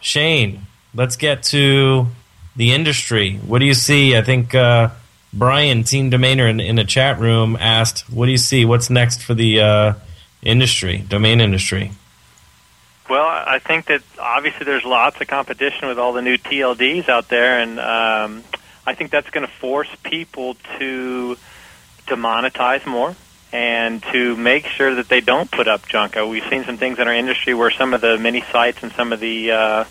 [0.00, 2.08] Shane, let's get to
[2.56, 3.36] the industry.
[3.46, 4.16] What do you see?
[4.16, 4.90] I think uh,
[5.32, 8.64] Brian, Team Domainer, in, in the chat room asked, What do you see?
[8.64, 9.94] What's next for the uh,
[10.42, 11.92] industry, domain industry?
[13.08, 17.28] Well, I think that obviously there's lots of competition with all the new TLDs out
[17.28, 18.44] there, and um,
[18.86, 21.36] I think that's going to force people to
[22.06, 23.14] to monetize more
[23.52, 26.16] and to make sure that they don't put up junk.
[26.16, 28.92] Uh, We've seen some things in our industry where some of the mini sites and
[28.92, 29.84] some of the uh,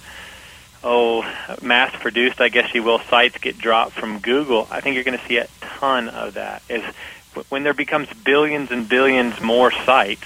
[0.83, 1.21] oh
[1.61, 4.67] mass-produced, I guess you will, sites get dropped from Google.
[4.69, 6.61] I think you're going to see a ton of that.
[6.67, 6.83] Is
[7.49, 10.25] when there becomes billions and billions more sites.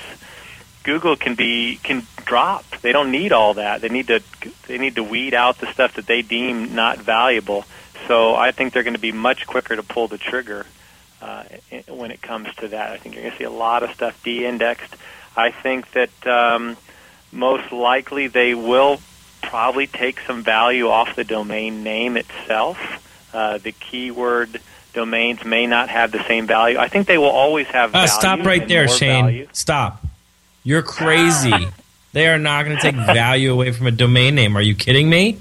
[0.87, 2.63] Google can be can drop.
[2.81, 3.81] They don't need all that.
[3.81, 4.21] They need to
[4.67, 7.65] they need to weed out the stuff that they deem not valuable.
[8.07, 10.65] So I think they're going to be much quicker to pull the trigger
[11.21, 11.43] uh,
[11.89, 12.91] when it comes to that.
[12.91, 14.95] I think you're going to see a lot of stuff de-indexed.
[15.35, 16.77] I think that um,
[17.33, 19.01] most likely they will
[19.41, 22.77] probably take some value off the domain name itself.
[23.33, 24.61] Uh, the keyword
[24.93, 26.77] domains may not have the same value.
[26.77, 27.89] I think they will always have.
[27.89, 29.25] Uh, value stop right there, Shane.
[29.25, 29.47] value.
[29.51, 30.06] Stop.
[30.67, 31.53] You're crazy.
[31.53, 31.71] Ah.
[32.11, 34.57] they are not going to take value away from a domain name.
[34.57, 35.39] Are you kidding me?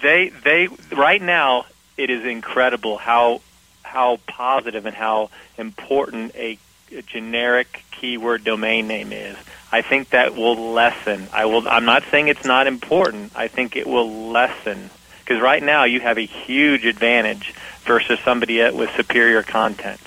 [0.00, 1.66] They they right now
[1.98, 3.42] it is incredible how
[3.82, 5.28] how positive and how
[5.58, 6.58] important a,
[6.92, 9.36] a generic keyword domain name is.
[9.70, 11.28] I think that will lessen.
[11.30, 11.68] I will.
[11.68, 13.32] I'm not saying it's not important.
[13.36, 14.88] I think it will lessen
[15.20, 17.52] because right now you have a huge advantage
[17.84, 20.00] versus somebody with superior content.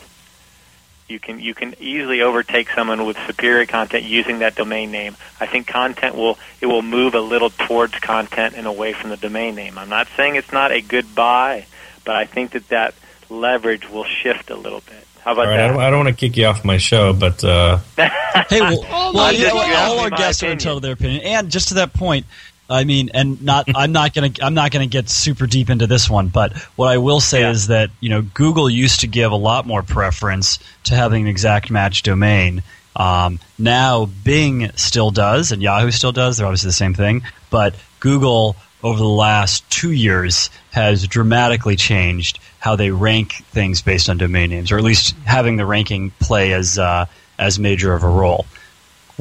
[1.12, 5.18] You can you can easily overtake someone with superior content using that domain name.
[5.40, 9.18] I think content will it will move a little towards content and away from the
[9.18, 9.78] domain name.
[9.78, 11.66] I'm not saying it's not a good buy,
[12.06, 12.96] but I think that that
[13.30, 15.06] leverage will shift a little bit.
[15.24, 15.74] How about All right, I that?
[15.74, 18.82] don't, I don't want to kick you off my show, but uh, Hey, well,
[19.14, 19.66] well I'm you know just what?
[19.66, 22.26] giving all our my guests are entitled to their opinion, and just to that point,
[22.72, 26.10] I mean, and not, I'm not gonna, I'm not gonna get super deep into this
[26.10, 29.38] one, but what I will say is that you know, Google used to give a
[29.38, 32.64] lot more preference to having an exact match domain.
[32.96, 36.38] Um, now Bing still does, and Yahoo still does.
[36.38, 42.40] They're obviously the same thing, but Google over the last two years has dramatically changed
[42.60, 46.54] how they rank things based on domain names, or at least having the ranking play
[46.54, 47.06] as uh,
[47.38, 48.46] as major of a role.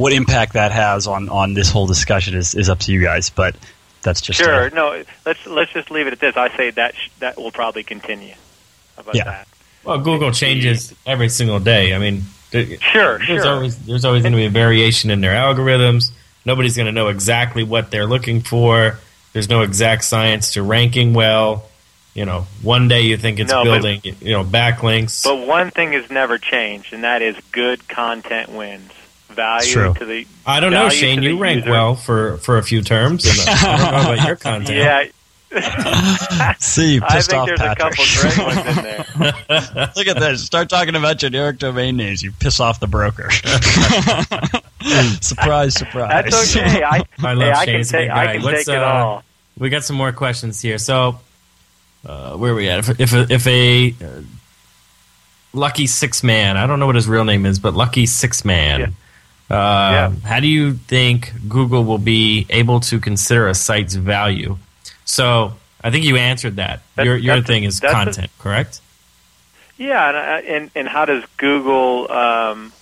[0.00, 3.28] What impact that has on, on this whole discussion is, is up to you guys,
[3.30, 3.54] but
[4.02, 4.66] that's just Sure.
[4.66, 6.36] uh, no, let's let's just leave it at this.
[6.36, 8.32] I say that sh- that will probably continue.
[8.96, 9.24] How about Yeah.
[9.24, 9.48] that?
[9.84, 11.94] well, Google changes every single day.
[11.94, 13.52] I mean, there- Sure, there's sure.
[13.54, 16.10] always there's always going to be a variation in their algorithms.
[16.46, 18.98] Nobody's going to know exactly what they're looking for.
[19.34, 21.64] There's no exact science to ranking well.
[22.14, 25.22] You know, one day you think it's No, but- building, you know, backlinks.
[25.24, 28.90] But one thing has never changed, and that is good content wins.
[29.34, 29.94] Value true.
[29.94, 31.22] to the I don't know, Shane.
[31.22, 31.70] You rank user.
[31.70, 34.76] well for for a few terms, and I don't know about your content.
[34.76, 35.04] Yeah.
[36.60, 37.78] See, you I think off there's Patrick.
[37.78, 39.04] a couple great ones in there.
[39.96, 40.44] Look at this.
[40.44, 42.22] Start talking about generic domain names.
[42.22, 43.30] You piss off the broker.
[45.20, 46.30] surprise, surprise.
[46.30, 46.84] That's okay.
[46.84, 48.80] I, I love hey, I can He's a good take I can Let's, take it
[48.80, 49.24] uh, all.
[49.58, 50.78] We got some more questions here.
[50.78, 51.18] So,
[52.06, 52.78] uh, where are we at?
[52.78, 54.22] If if a, if a uh,
[55.52, 58.94] lucky six man, I don't know what his real name is, but lucky six man.
[59.50, 64.56] Uh, How do you think Google will be able to consider a site's value?
[65.04, 66.82] So, I think you answered that.
[66.94, 68.80] That- your your that's- thing is that's a- content, correct?
[69.76, 72.72] Yeah, and, uh, and and how does Google um,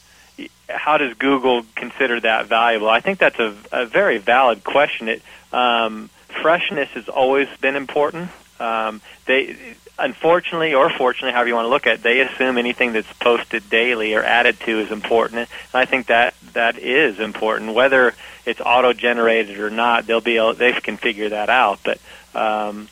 [0.68, 2.88] how does Google consider that valuable?
[2.90, 5.08] I think that's a, a very valid question.
[5.08, 6.10] It um,
[6.42, 8.30] freshness has always been important.
[8.60, 9.56] Um, they
[9.98, 13.68] unfortunately or fortunately, however you want to look at it, they assume anything that's posted
[13.68, 15.40] daily or added to is important.
[15.40, 18.14] And I think that that is important, whether
[18.46, 20.06] it's auto generated or not.
[20.06, 21.98] They'll be able, they can figure that out, but.
[22.34, 22.88] Um,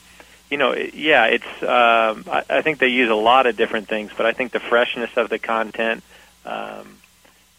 [0.50, 1.62] you know, yeah, it's.
[1.62, 4.60] Um, I, I think they use a lot of different things, but I think the
[4.60, 6.04] freshness of the content,
[6.44, 6.98] um,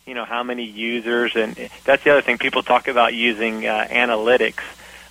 [0.06, 2.38] you know, how many users, and that's the other thing.
[2.38, 4.62] People talk about using uh, analytics.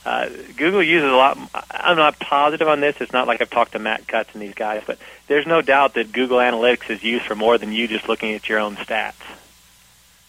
[0.07, 1.37] Uh, Google uses a lot.
[1.73, 2.95] I'm not positive on this.
[3.01, 5.95] It's not like I've talked to Matt Cutts and these guys, but there's no doubt
[5.95, 9.15] that Google Analytics is used for more than you just looking at your own stats.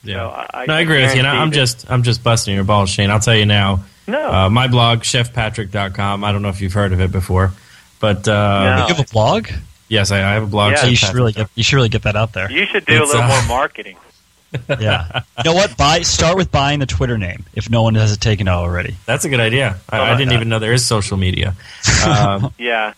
[0.03, 0.27] Yeah.
[0.27, 1.19] I, no, I agree with you.
[1.19, 3.11] And I- I'm that- just I'm just busting your balls, Shane.
[3.11, 3.83] I'll tell you now.
[4.07, 4.31] No.
[4.31, 6.23] Uh, my blog, chefpatrick.com.
[6.23, 7.51] I don't know if you've heard of it before,
[7.99, 9.47] but uh, You have a blog?
[9.89, 10.73] Yes, I, I have a blog.
[10.73, 10.85] Yeah.
[10.87, 12.51] you should really get you should really get that out there.
[12.51, 13.97] You should do It's, a little uh, more marketing.
[14.79, 15.21] yeah.
[15.37, 15.77] You know what?
[15.77, 18.95] Buy start with buying the Twitter name if no one has it taken out already.
[19.05, 19.77] That's a good idea.
[19.89, 20.35] I, I didn't that?
[20.35, 21.55] even know there is social media.
[22.07, 22.93] Um, Yeah.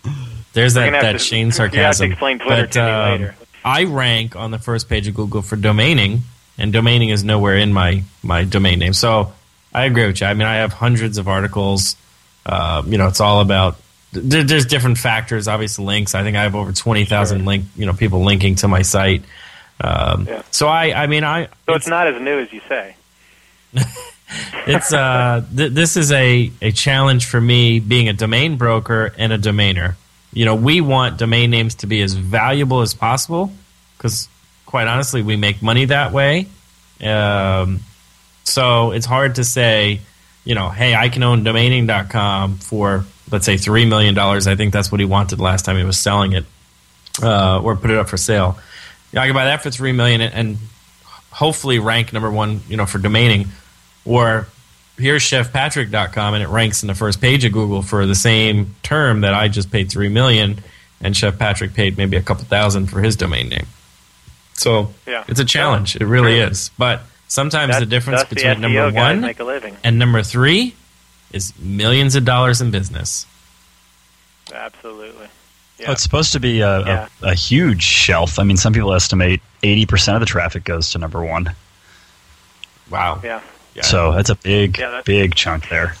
[0.52, 3.10] there's You're that, that to- Shane you have to explain Twitter but, to me um,
[3.12, 3.34] later.
[3.64, 6.20] I rank on the first page of Google for domaining,
[6.56, 8.94] and domaining is nowhere in my, my domain name.
[8.94, 9.32] So
[9.74, 10.26] I agree with you.
[10.26, 11.96] I mean, I have hundreds of articles.
[12.46, 13.76] Uh, you know, it's all about.
[14.12, 15.46] There's different factors.
[15.46, 16.14] Obviously, links.
[16.14, 17.66] I think I have over twenty thousand link.
[17.76, 19.22] You know, people linking to my site.
[19.82, 20.42] Um, Yeah.
[20.50, 22.96] So I, I mean, I So it's not as new as you say.
[24.66, 29.32] it's uh th- this is a a challenge for me being a domain broker and
[29.32, 29.94] a domainer
[30.32, 33.52] you know we want domain names to be as valuable as possible
[33.96, 34.28] because
[34.66, 36.46] quite honestly we make money that way
[37.02, 37.80] um,
[38.44, 40.00] so it's hard to say
[40.44, 44.92] you know hey i can own domaining.com for let's say $3 million i think that's
[44.92, 46.44] what he wanted last time he was selling it
[47.22, 48.58] uh, or put it up for sale
[49.14, 50.58] i can buy that for 3 million and,
[51.32, 53.46] hopefully rank number one you know for domaining
[54.04, 54.48] or
[54.98, 59.20] here's chefpatrick.com and it ranks in the first page of Google for the same term
[59.20, 60.58] that I just paid 3 million
[61.00, 63.66] and Chef Patrick paid maybe a couple thousand for his domain name.
[64.54, 65.22] So Yeah.
[65.28, 65.94] it's a challenge.
[65.94, 66.70] It really is.
[66.76, 69.76] But sometimes That's- the difference that's the between number one make a living.
[69.84, 70.74] and number three
[71.32, 73.24] is millions of dollars in business.
[74.52, 75.28] Absolutely.
[75.88, 77.08] Oh, it's supposed to be a, Yeah.
[77.22, 78.38] a, a huge shelf.
[78.38, 81.54] I mean, some people estimate 80% of the traffic goes to number one.
[82.90, 83.20] Wow.
[83.22, 83.40] Yeah.
[83.82, 85.94] So that's a big, Yeah, that's- big chunk there.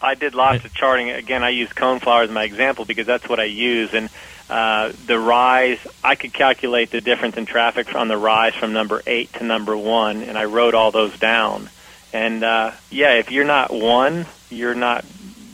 [0.00, 1.10] I did lots of charting.
[1.10, 3.94] Again, I use Coneflower as my example because that's what I use.
[3.94, 4.08] And
[4.50, 9.00] uh, the rise, I could calculate the difference in traffic on the rise from number
[9.06, 11.70] eight to number one, and I wrote all those down.
[12.12, 15.04] And uh, yeah, if you're not one, you're not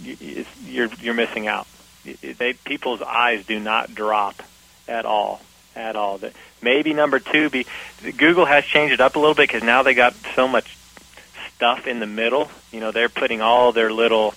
[0.02, 1.66] you're you're missing out.
[2.14, 4.42] They, people's eyes do not drop
[4.86, 5.40] at all,
[5.74, 6.18] at all.
[6.18, 6.32] That
[6.62, 7.66] maybe number two be
[8.16, 10.76] Google has changed it up a little bit because now they got so much
[11.54, 12.50] stuff in the middle.
[12.72, 14.34] You know, they're putting all their little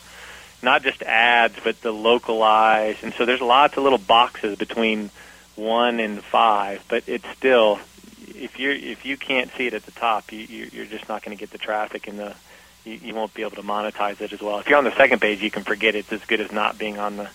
[0.63, 5.09] not just ads, but the localized, and so there's lots of little boxes between
[5.55, 7.79] one and five, but it's still
[8.27, 11.23] if you if you can't see it at the top, you, you you're just not
[11.23, 12.35] going to get the traffic and the
[12.83, 14.59] you won't be able to monetize it as well.
[14.59, 16.97] If you're on the second page, you can forget it's as good as not being
[16.97, 17.29] on the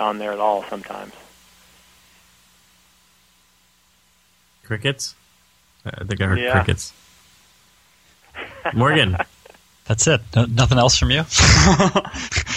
[0.00, 1.12] on there at all sometimes.
[4.64, 5.14] Crickets?
[5.84, 6.52] I think I heard Yeah.
[6.52, 6.92] crickets.
[8.74, 9.16] Morgan.
[9.86, 10.20] That's it.
[10.36, 11.22] No, nothing else from you?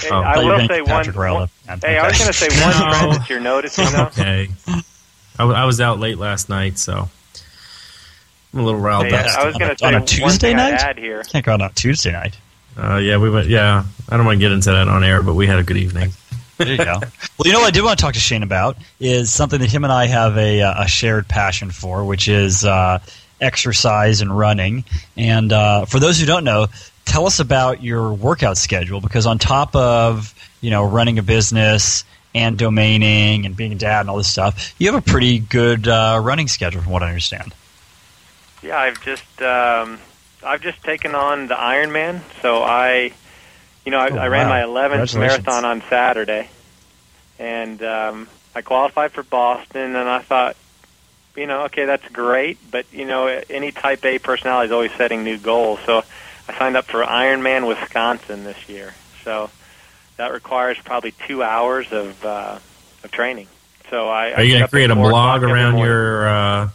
[0.04, 1.34] Hey, Oh, I thought you were will gonna say Patrick one.
[1.34, 2.92] One- Man, hey, I was going to say one No.
[3.00, 4.04] trend that you're noticing though.
[4.08, 4.50] okay.
[4.68, 4.82] I,
[5.38, 7.10] w- I was out late last night, so
[8.54, 9.28] I'm a little riled Hey, up.
[9.28, 10.82] I was On going a- to say on a one Tuesday thing I'd night?
[10.82, 11.24] add here.
[11.24, 12.38] Can't go out on Tuesday night.
[12.78, 13.48] Uh, yeah, we went.
[13.48, 15.78] Yeah, I don't want to get into that on air, but we had a good
[15.78, 16.12] evening.
[16.58, 17.00] There you go.
[17.00, 19.70] well, you know what I did want to talk to Shane about is something that
[19.70, 23.00] him and I have a, uh, a shared passion for, which is uh,
[23.42, 24.86] exercise and running.
[25.18, 26.68] And uh, for those who don't know,
[27.06, 32.04] tell us about your workout schedule because on top of you know running a business
[32.36, 35.88] and domaining and being a dad and all this stuff, you have a pretty good
[35.88, 37.54] uh, running schedule, from what I understand.
[38.64, 40.00] Yeah, I've just um,
[40.44, 42.22] I've just taken on the Ironman.
[42.42, 43.12] So I,
[43.86, 44.50] you know, I, Oh, I ran wow.
[44.50, 46.50] my 11th marathon on Saturday,
[47.40, 49.96] and um, I qualified for Boston.
[49.96, 50.56] And I thought,
[51.36, 55.24] you know, okay, that's great, but you know, any Type A personality is always setting
[55.24, 55.80] new goals.
[55.86, 56.04] So
[56.48, 58.94] I signed up for Ironman Wisconsin this year.
[59.24, 59.50] So
[60.18, 62.60] that requires probably two hours of uh,
[63.04, 63.48] of training.
[63.90, 66.70] So I Are you going to create a blog around your uh,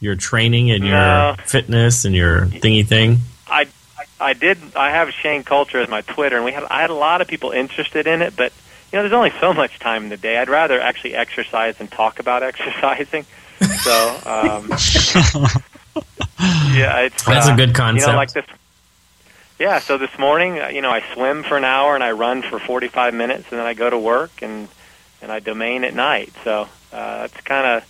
[0.00, 1.36] your training and your No.
[1.46, 3.18] fitness and your thingy thing?
[3.48, 3.66] I
[4.22, 6.94] I did I have Shane Cultra as my Twitter, and we had I had a
[6.94, 8.52] lot of people interested in it, but
[8.92, 10.36] you know, there's only so much time in the day.
[10.38, 13.24] I'd rather actually exercise than talk about exercising.
[13.84, 14.68] So, um,
[16.74, 18.08] yeah, it's That's a uh, good You concept.
[18.08, 18.44] know, like this.
[19.58, 22.42] Yeah, so this morning, uh, you know, I swim for an hour and I run
[22.42, 24.68] for 45 minutes, and then I go to work and
[25.22, 26.32] and I domain at night.
[26.44, 27.88] So uh, that's kind of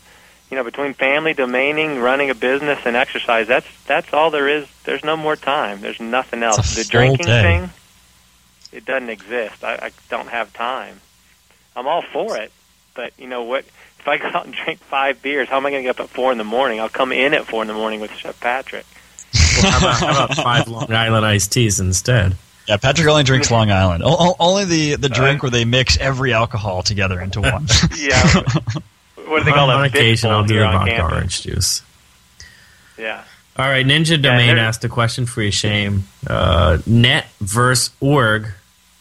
[0.53, 3.49] you know between family, domaining, running a business, and exercise.
[3.49, 4.69] That's that's all there is.
[4.85, 5.81] There's no more time.
[5.81, 6.75] There's nothing else.
[6.77, 7.43] The drinking day.
[7.43, 7.71] thing,
[8.71, 9.65] it doesn't exist.
[9.65, 11.01] I, I don't have time.
[11.75, 12.53] I'm all for it,
[12.95, 13.65] but you know what?
[13.99, 16.05] If I go out and drink five beers, how am I going to get up
[16.05, 16.81] at four in the morning?
[16.81, 18.85] I'll come in at four in the morning with Chef Patrick.
[19.63, 22.37] Well, how, about, how about five Long Island iced teas instead?
[22.69, 24.03] Yeah, Patrick only drinks Long Island.
[24.05, 27.67] O- o- only the, the drink where they mix every alcohol together into one.
[27.97, 28.43] Yeah.
[29.29, 29.79] What do they call on, it?
[29.81, 31.13] on occasion, I'll do here the vodka campus.
[31.13, 31.83] orange juice.
[32.99, 33.25] Yeah.
[33.57, 36.05] All right, Ninja Domain there- asked a question for you, Shane.
[36.27, 38.49] Uh, net versus org,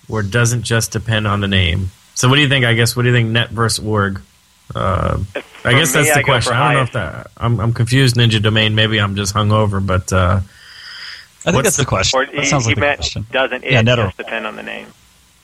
[0.09, 1.91] or doesn't just depend on the name.
[2.15, 2.65] So, what do you think?
[2.65, 3.29] I guess what do you think?
[3.29, 4.21] Net versus org.
[4.75, 6.53] Uh, I For guess that's the I question.
[6.53, 7.31] I don't know if that.
[7.37, 8.15] I'm, I'm confused.
[8.15, 8.75] Ninja Domain.
[8.75, 12.19] Maybe I'm just hungover, but uh, I think What's that's the the- question.
[12.19, 13.25] Or That he, sounds he like the question.
[13.31, 14.87] doesn't it Yeah, net or- just depend on the name?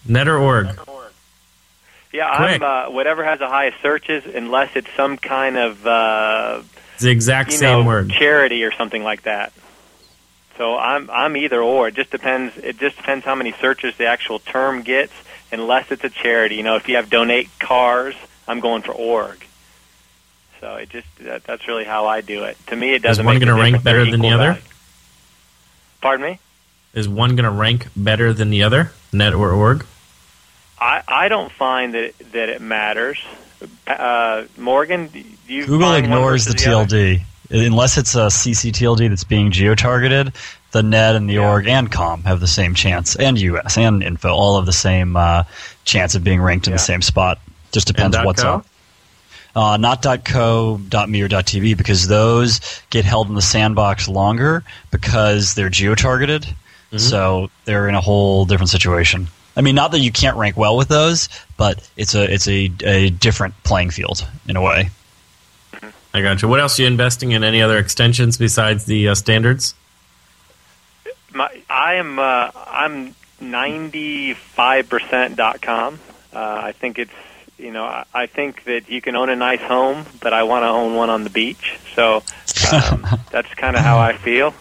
[0.05, 0.67] net or org.
[2.17, 2.61] Yeah, Quick.
[2.63, 6.61] I'm uh, whatever has the highest searches, unless it's some kind of uh,
[6.95, 8.09] It's the exact same know word.
[8.09, 9.53] charity or something like that.
[10.57, 11.89] So I'm I'm either or.
[11.89, 12.57] It just depends.
[12.57, 15.13] It just depends how many searches the actual term gets.
[15.51, 18.15] Unless it's a charity, you know, if you have donate cars,
[18.47, 19.45] I'm going for org.
[20.59, 22.57] So it just that, that's really how I do it.
[22.67, 23.21] To me, it doesn't.
[23.21, 24.53] Is one gonna rank better than the other?
[24.53, 24.61] value.
[26.01, 26.39] Pardon me.
[26.93, 28.91] Is one going to rank better than the other?
[29.13, 29.85] Net or org?
[30.79, 33.19] I, I don't find that it, that it matters.
[33.87, 36.85] Uh, Morgan, do you Google ignores the versus other?
[36.95, 37.21] TLD.
[37.49, 40.33] Unless it's a CCTLD that's being geo-targeted,
[40.71, 44.29] the net and the org and com have the same chance, and US and info
[44.29, 45.43] all have the same uh,
[45.85, 47.39] chance of being ranked in the same spot.
[47.71, 48.55] Just depends And what's .co?
[48.55, 48.65] up.
[49.55, 52.59] Uh, not .co, .me, or .tv because those
[52.89, 56.43] get held in the sandbox longer because they're geo-targeted.
[56.43, 56.97] Mm-hmm.
[56.97, 59.29] So they're in a whole different situation.
[59.57, 62.71] I mean, not that you can't rank well with those, but it's a it's a,
[62.83, 64.91] a different playing field in a way.
[66.13, 66.47] I got you.
[66.47, 67.43] What else are you investing in?
[67.43, 69.73] Any other extensions besides the uh, standards?
[71.33, 75.99] My, I am uh, I'm ninety five percent dot com.
[76.31, 77.11] Uh, I think it's
[77.57, 80.63] you know I, I think that you can own a nice home, but I want
[80.63, 81.79] to own one on the beach.
[81.95, 82.23] So
[82.71, 84.53] um, that's kind of how I feel,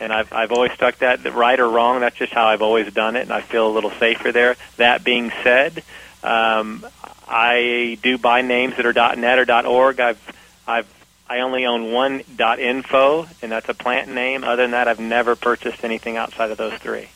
[0.00, 2.00] and I've I've always stuck that right or wrong.
[2.00, 4.56] That's just how I've always done it, and I feel a little safer there.
[4.78, 5.84] That being said,
[6.22, 6.86] um,
[7.26, 10.00] I do buy names that are .net or .org.
[10.00, 10.20] I've
[10.66, 10.86] I've
[11.28, 14.42] I only own one .info, and that's a plant name.
[14.42, 17.08] Other than that, I've never purchased anything outside of those three.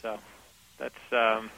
[0.00, 0.16] So
[0.78, 1.50] that's um,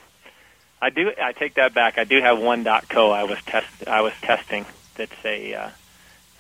[0.81, 1.11] I do.
[1.23, 1.95] I take that back.
[1.99, 3.13] I do have one .co.
[3.13, 3.67] I was test.
[3.87, 4.65] I was testing.
[4.97, 5.55] That's a.
[5.55, 5.71] Uh,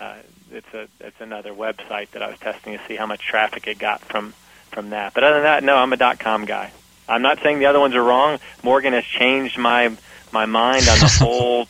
[0.02, 0.88] uh, it's a.
[1.00, 4.34] It's another website that I was testing to see how much traffic it got from
[4.70, 5.14] from that.
[5.14, 5.76] But other than that, no.
[5.76, 6.72] I'm a dot .com guy.
[7.08, 8.38] I'm not saying the other ones are wrong.
[8.62, 9.96] Morgan has changed my
[10.32, 11.68] my mind on the whole.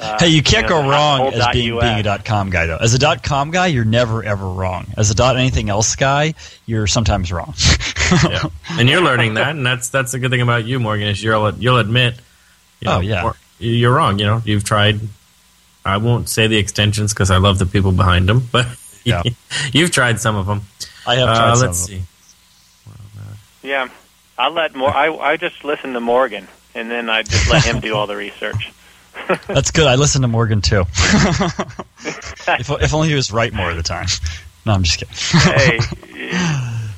[0.00, 2.78] Uh, hey, you can't know, go wrong as being, being a dot com guy, though.
[2.78, 4.86] As a dot com guy, you're never ever wrong.
[4.96, 6.34] As a dot anything else guy,
[6.66, 7.54] you're sometimes wrong.
[8.28, 8.42] yeah.
[8.70, 11.54] And you're learning that, and that's that's the good thing about you, Morgan, is you'll
[11.54, 12.14] you'll admit.
[12.80, 13.32] You know, Oh, yeah.
[13.60, 14.18] You're wrong.
[14.18, 14.98] You know, you've tried.
[15.84, 18.66] I won't say the extensions because I love the people behind them, but
[19.04, 19.22] Yeah.
[19.72, 20.62] you've tried some of them.
[21.06, 22.02] I have Uh, tried some let's see.
[23.62, 23.88] Yeah,
[24.38, 24.94] I let more.
[24.94, 28.16] I I just listen to Morgan, and then I just let him do all the
[28.16, 28.72] research.
[29.46, 29.86] That's good.
[29.86, 30.84] I listen to Morgan too.
[32.04, 34.06] if, if only he was right more of the time.
[34.66, 35.14] No, I'm just kidding.
[35.54, 35.78] hey,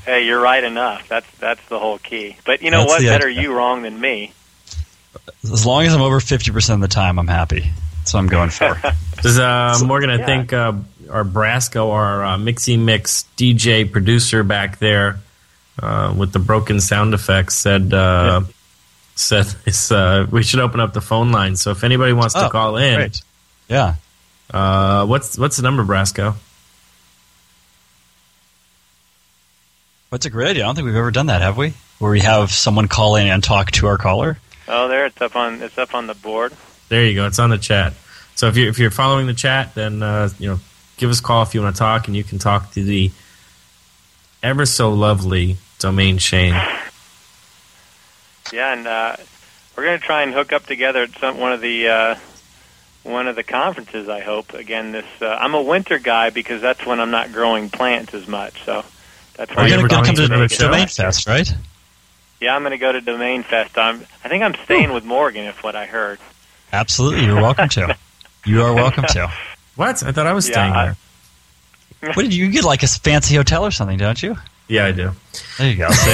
[0.04, 1.06] hey, you're right enough.
[1.08, 2.36] That's that's the whole key.
[2.44, 3.02] But you know That's what?
[3.02, 3.42] Better idea.
[3.42, 4.32] you wrong than me.
[5.44, 7.70] As long as I'm over 50% of the time, I'm happy.
[8.06, 8.80] That's what I'm going for.
[9.22, 10.10] Does uh, Morgan?
[10.10, 10.26] I yeah.
[10.26, 10.74] think uh,
[11.10, 15.18] our Brasco, our uh, mixy mix DJ producer back there
[15.82, 18.42] uh, with the broken sound effects, said uh,
[19.16, 21.56] said it's, uh, we should open up the phone line.
[21.56, 23.22] So if anybody wants to Oh, call in, great.
[23.68, 23.96] Yeah.
[24.54, 26.36] uh, what's what's the number, Brasco?
[30.10, 30.62] What's a great idea.
[30.62, 31.74] I don't think we've ever done that, have we?
[31.98, 34.38] Where we have someone call in and talk to our caller?
[34.68, 36.52] Oh, there it's up on it's up on the board.
[36.88, 37.26] There you go.
[37.26, 37.94] It's on the chat.
[38.34, 40.60] So if you're if you're following the chat, then uh, you know
[40.96, 43.10] give us a call if you want to talk, and you can talk to the
[44.42, 46.54] ever so lovely Domain Shane.
[48.52, 49.16] Yeah, and uh,
[49.76, 52.14] we're going to try and hook up together at some one of the uh,
[53.02, 54.08] one of the conferences.
[54.08, 54.92] I hope again.
[54.92, 58.62] This uh, I'm a winter guy because that's when I'm not growing plants as much.
[58.64, 58.84] So
[59.34, 60.66] that's why You're you going to come to to another show?
[60.66, 61.50] Domain Fest, right?
[62.40, 63.76] Yeah, I'm going to go to Domain Fest.
[63.78, 64.06] I'm.
[64.22, 66.18] I think I'm staying with Morgan, if what I heard.
[66.72, 67.24] Absolutely.
[67.24, 67.96] You're welcome to.
[68.46, 69.28] You are welcome to.
[69.74, 70.04] What?
[70.04, 70.94] I thought I was Yeah, staying I-
[72.00, 72.12] there.
[72.14, 74.36] What did you, you get like a fancy hotel or something, don't you?
[74.68, 75.12] Yeah, I do.
[75.58, 75.88] There you go.
[75.92, 76.10] See?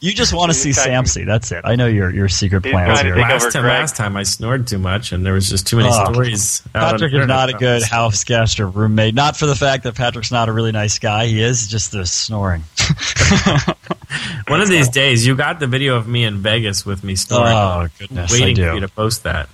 [0.00, 1.24] you just want to see Samsey.
[1.24, 1.60] That's it.
[1.64, 3.14] I know your your secret He's plans here.
[3.16, 6.12] Last time, last time I snored too much, and there was just too many Oh.
[6.12, 6.62] stories.
[6.72, 7.88] Patrick the is not a good this.
[7.88, 9.14] house guest or roommate.
[9.14, 11.26] Not for the fact that Patrick's not a really nice guy.
[11.26, 12.64] He is just the snoring.
[14.48, 17.52] One of these days, you got the video of me in Vegas with me snoring.
[17.52, 18.68] Oh goodness, waiting I do.
[18.68, 19.48] for you to post that.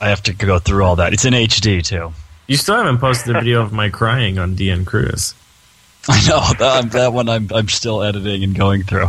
[0.00, 1.12] I have to go through all that.
[1.12, 2.12] It's in HD too.
[2.46, 5.34] You still haven't posted the video of my crying on DN Cruise.
[6.08, 7.28] I know that, that one.
[7.28, 9.08] I'm I'm still editing and going through.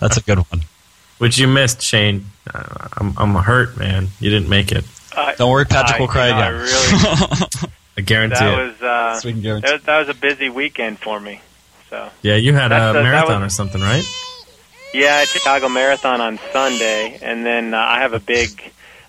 [0.00, 0.62] That's a good one.
[1.18, 2.26] Which you missed, Shane.
[2.52, 4.08] Uh, I'm, I'm hurt, man.
[4.18, 4.84] You didn't make it.
[5.16, 6.60] I, Don't worry, Patrick I- will cry you know, I again.
[6.60, 8.66] really, I guarantee that it.
[8.72, 11.40] was uh, So we can guarantee- that, was- that was a busy weekend for me.
[11.90, 14.04] So yeah, you had That's a the- that marathon was- or something, right?
[14.92, 18.60] yeah, Chicago Marathon on Sunday, and then uh, I have a big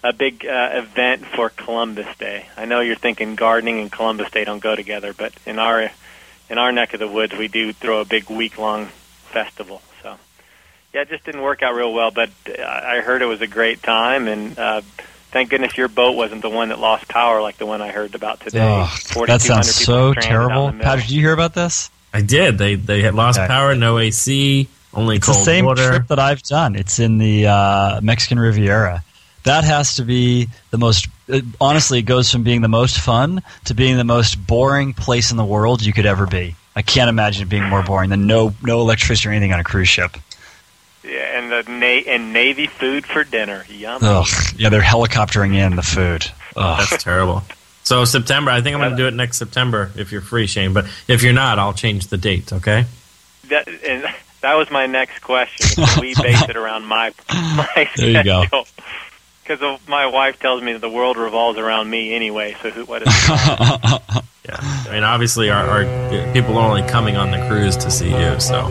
[0.03, 2.45] a big uh, event for Columbus Day.
[2.57, 5.89] I know you're thinking gardening and Columbus Day don't go together, but in our
[6.53, 9.81] in our neck of the woods, we do throw a big week long festival.
[10.03, 10.15] So
[10.93, 13.47] yeah, it just didn't work out real well, but uh, I heard it was a
[13.47, 14.81] great time, and uh,
[15.31, 18.13] thank goodness your boat wasn't the one that lost power like the one I heard
[18.13, 18.59] about today.
[18.61, 20.71] Oh, that sounds so stranded out in terrible.
[20.77, 20.83] the.
[20.83, 21.89] Patrick, did you hear about this?
[22.13, 22.59] I did.
[22.59, 23.47] They they had lost Okay.
[23.47, 25.87] power, no AC, only It's cold the same water.
[25.89, 26.75] trip that I've done.
[26.75, 29.03] It's in the uh, Mexican Riviera.
[29.43, 31.07] That has to be the most.
[31.27, 35.31] It, honestly, it goes from being the most fun to being the most boring place
[35.31, 36.55] in the world you could ever be.
[36.75, 39.63] I can't imagine it being more boring than no no electricity or anything on a
[39.63, 40.17] cruise ship.
[41.03, 43.65] Yeah, and the na- and Navy food for dinner.
[43.69, 43.99] Yum.
[44.01, 44.27] Ugh.
[44.55, 46.25] Yeah, they're helicoptering in the food.
[46.55, 46.85] Ugh.
[46.89, 47.43] That's terrible.
[47.83, 50.71] So September, I think I'm going to do it next September if you're free, Shane.
[50.71, 52.53] But if you're not, I'll change the date.
[52.53, 52.85] Okay?
[53.49, 54.05] That, and
[54.39, 55.83] that was my next question.
[55.99, 58.45] We base it around my my There you go.
[59.43, 59.73] Schedule?
[59.73, 62.55] Because my wife tells me that the world revolves around me anyway.
[62.61, 63.07] So who, what is?
[64.45, 64.57] Yeah.
[64.59, 68.37] I mean, obviously, our, our people are only coming on the cruise to see you.
[68.41, 68.67] So,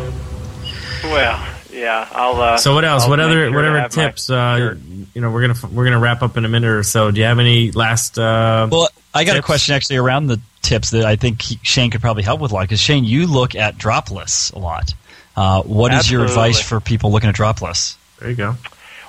[1.04, 2.38] well, yeah, I'll.
[2.38, 3.04] Uh, so what else?
[3.04, 4.28] I'll what other sure whatever have my- tips?
[4.28, 4.74] uh,
[5.14, 7.10] you know, we're gonna we're gonna wrap up in a minute or so.
[7.10, 8.18] Do you have any last?
[8.18, 12.02] Uh, Well, I got a question actually around the tips that I think Shane could
[12.02, 12.62] probably help with a lot.
[12.64, 14.92] Because Shane, you look at drop lists a lot.
[15.36, 17.96] Uh, what is your advice for people looking at drop lists?
[18.20, 18.56] There you go.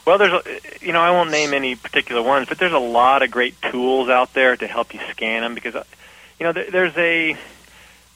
[0.06, 0.44] Well, there's, a,
[0.86, 4.10] you know, I won't name any particular ones, but there's a lot of great tools
[4.10, 5.76] out there to help you scan them because,
[6.40, 7.38] you know, there's a,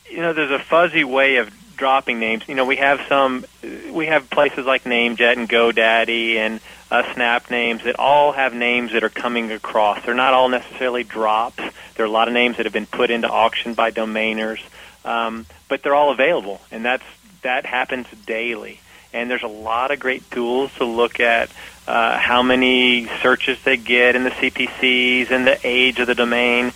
[0.10, 2.44] you know, there's a fuzzy way of dropping names.
[2.48, 3.46] You know, we have some,
[3.92, 6.60] we have places like NameJet and GoDaddy and
[6.92, 10.04] uh, SnapNames that all have names that are coming across.
[10.04, 11.64] They're not all necessarily drops.
[11.96, 14.60] There are a lot of names that have been put into auction by domainers,
[15.06, 17.04] um, but they're all available, and that's
[17.42, 18.80] that happens daily.
[19.14, 21.50] And there's a lot of great tools to look at
[21.88, 26.74] uh, how many searches they get in the CPCs and the age of the domain.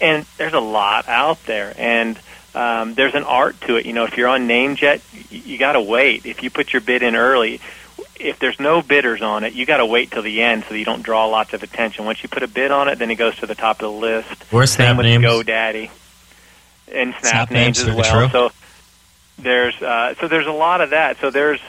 [0.00, 1.72] And there's a lot out there.
[1.78, 2.18] And
[2.54, 3.86] um, there's an art to it.
[3.86, 6.26] You know, if you're on NameJet, you, you got to wait.
[6.26, 7.60] If you put your bid in early,
[8.20, 10.78] if there's no bidders on it, you got to wait till the end so that
[10.78, 12.04] you don't draw lots of attention.
[12.04, 13.92] Once you put a bid on it, then it goes to the top of the
[13.92, 14.44] list.
[14.52, 15.24] Or Same Snap with names.
[15.24, 15.90] GoDaddy
[16.92, 18.28] and Snap, SnapNames, names, as well.
[18.28, 18.28] true.
[18.30, 18.52] So
[19.38, 21.18] there's uh, so there's a lot of that.
[21.20, 21.60] So there's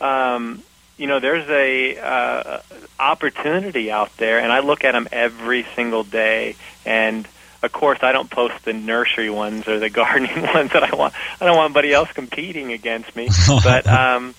[0.00, 0.62] um,
[0.98, 2.60] you know there's a uh,
[2.98, 6.56] opportunity out there, and I look at them every single day.
[6.84, 7.26] And
[7.62, 11.14] of course, I don't post the nursery ones or the gardening ones that I want.
[11.40, 13.28] I don't want anybody else competing against me.
[13.64, 14.34] but um,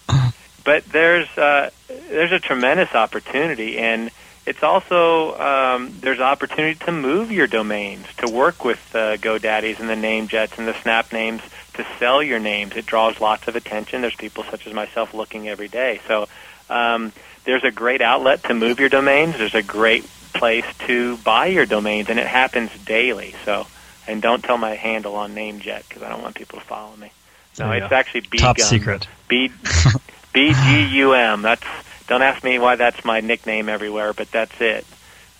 [0.64, 4.12] but there's uh, there's a tremendous opportunity, and
[4.45, 9.89] it's also um, there's opportunity to move your domains, to work with uh, GoDaddies and
[9.89, 11.41] the NameJets and the SnapNames
[11.74, 12.76] to sell your names.
[12.76, 14.01] It draws lots of attention.
[14.01, 16.01] There's people such as myself looking every day.
[16.07, 16.28] So
[16.70, 17.11] um,
[17.45, 19.38] there's a great outlet to move your domains.
[19.38, 20.03] There's a great
[20.34, 23.34] place to buy your domains, and it happens daily.
[23.45, 23.67] So
[24.07, 27.11] and don't tell my handle on NameJet because I don't want people to follow me.
[27.59, 27.95] No, There it's go.
[27.95, 29.07] actually B Top secret.
[29.28, 29.51] B
[30.34, 31.41] B G U M.
[31.41, 31.63] That's
[32.07, 34.86] don't ask me why that's my nickname everywhere, but that's it.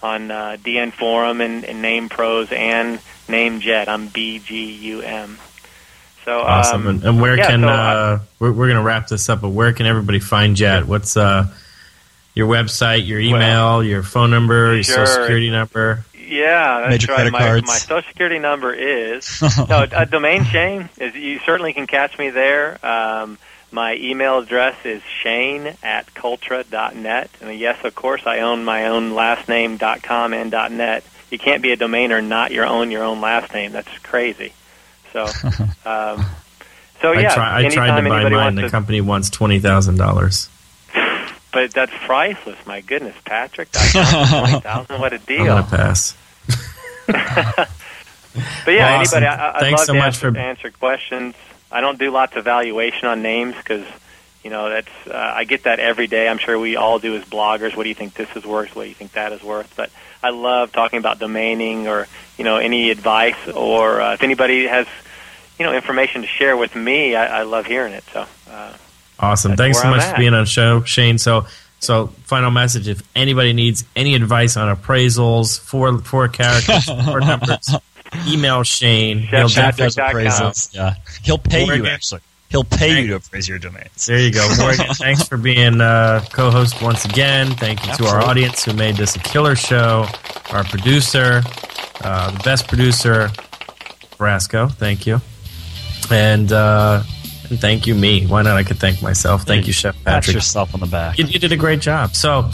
[0.04, 5.38] On uh, DN Forum and, and Name Pros and NameJet, I'm B G U M.
[6.30, 6.82] So Awesome.
[6.82, 9.42] um, and, and where yeah, can so, uh, we're, we're going to wrap this up?
[9.42, 10.86] But where can everybody find Jet?
[10.86, 11.48] What's uh,
[12.36, 16.06] your website, your email, your phone number, your social security number?
[16.14, 17.16] Yeah, that's Major right.
[17.16, 17.68] credit my, cards.
[17.68, 21.16] my social security number is no a domain Shane is.
[21.16, 22.78] You certainly can catch me there.
[22.86, 23.40] Um,
[23.72, 29.16] my email address is Shane at Cultra.net, and yes, of course, I own my own
[29.16, 31.04] last name dot com and dot net.
[31.32, 33.72] You can't be a domainer not your own your own last name.
[33.72, 34.54] That's crazy.
[35.14, 35.24] So,
[35.86, 36.26] um,
[37.02, 37.32] so yeah.
[37.32, 38.56] I, try, I tried to buy mine.
[38.56, 40.50] The to- company wants twenty thousand dollars.
[41.54, 42.58] but that's priceless.
[42.66, 43.72] My goodness, Patrick.
[43.72, 45.00] Twenty thousand.
[45.00, 45.46] What a I'm deal.
[45.46, 46.16] going to pass.
[48.66, 49.24] But yeah, Awesome.
[49.24, 51.36] anybody, I, I'd Thanks love so to much answer, for- answer questions.
[51.72, 53.86] I don't do lots of valuation on names because,
[54.44, 56.28] you know, that's uh, I get that every day.
[56.28, 57.76] I'm sure we all do as bloggers.
[57.76, 58.76] What do you think this is worth?
[58.76, 59.72] What do you think that is worth?
[59.76, 59.90] But
[60.22, 62.08] I love talking about domaining or
[62.38, 64.88] you know any advice or uh, if anybody has
[65.58, 68.04] you know information to share with me, I, I love hearing it.
[68.14, 68.74] So uh,
[69.20, 69.56] Awesome.
[69.58, 70.12] Thanks so I'm much at.
[70.16, 71.18] for being on the show, Shane.
[71.18, 71.46] So,
[71.80, 77.76] so final message: if anybody needs any advice on appraisals, four four characters, four numbers,
[78.28, 79.20] email Shane.
[79.20, 80.74] He'll definitely appraisals.
[80.74, 81.86] Yeah, he'll pay Morgan.
[81.86, 82.22] you actually.
[82.50, 84.08] He'll pay you to appraise your domains.
[84.08, 84.88] There you go, Morgan.
[84.96, 87.52] thanks for being uh, co-host once again.
[87.52, 90.08] Thank you to our audience who made this a killer show.
[90.50, 91.44] Our producer,
[92.04, 93.28] uh, the best producer,
[94.18, 94.72] Brasco.
[94.72, 95.22] Thank you,
[96.12, 97.04] and uh,
[97.50, 98.26] and thank you me.
[98.26, 98.58] Why not?
[98.58, 99.44] I could thank myself.
[99.44, 100.26] Thank you, Chef Patrick.
[100.26, 101.20] Pat yourself on the back.
[101.20, 102.16] You, you did a great job.
[102.16, 102.50] So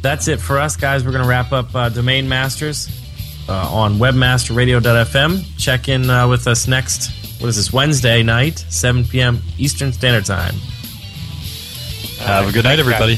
[0.00, 1.04] that's it for us, guys.
[1.04, 2.88] We're going to wrap up uh, Domain Masters
[3.48, 5.58] uh, on webmasterradio.fm.
[5.58, 9.40] Check in uh, with us next what is this Wednesday night, 7 p.m.
[9.58, 10.54] Eastern Standard Time.
[12.18, 13.16] Have a good night, everybody.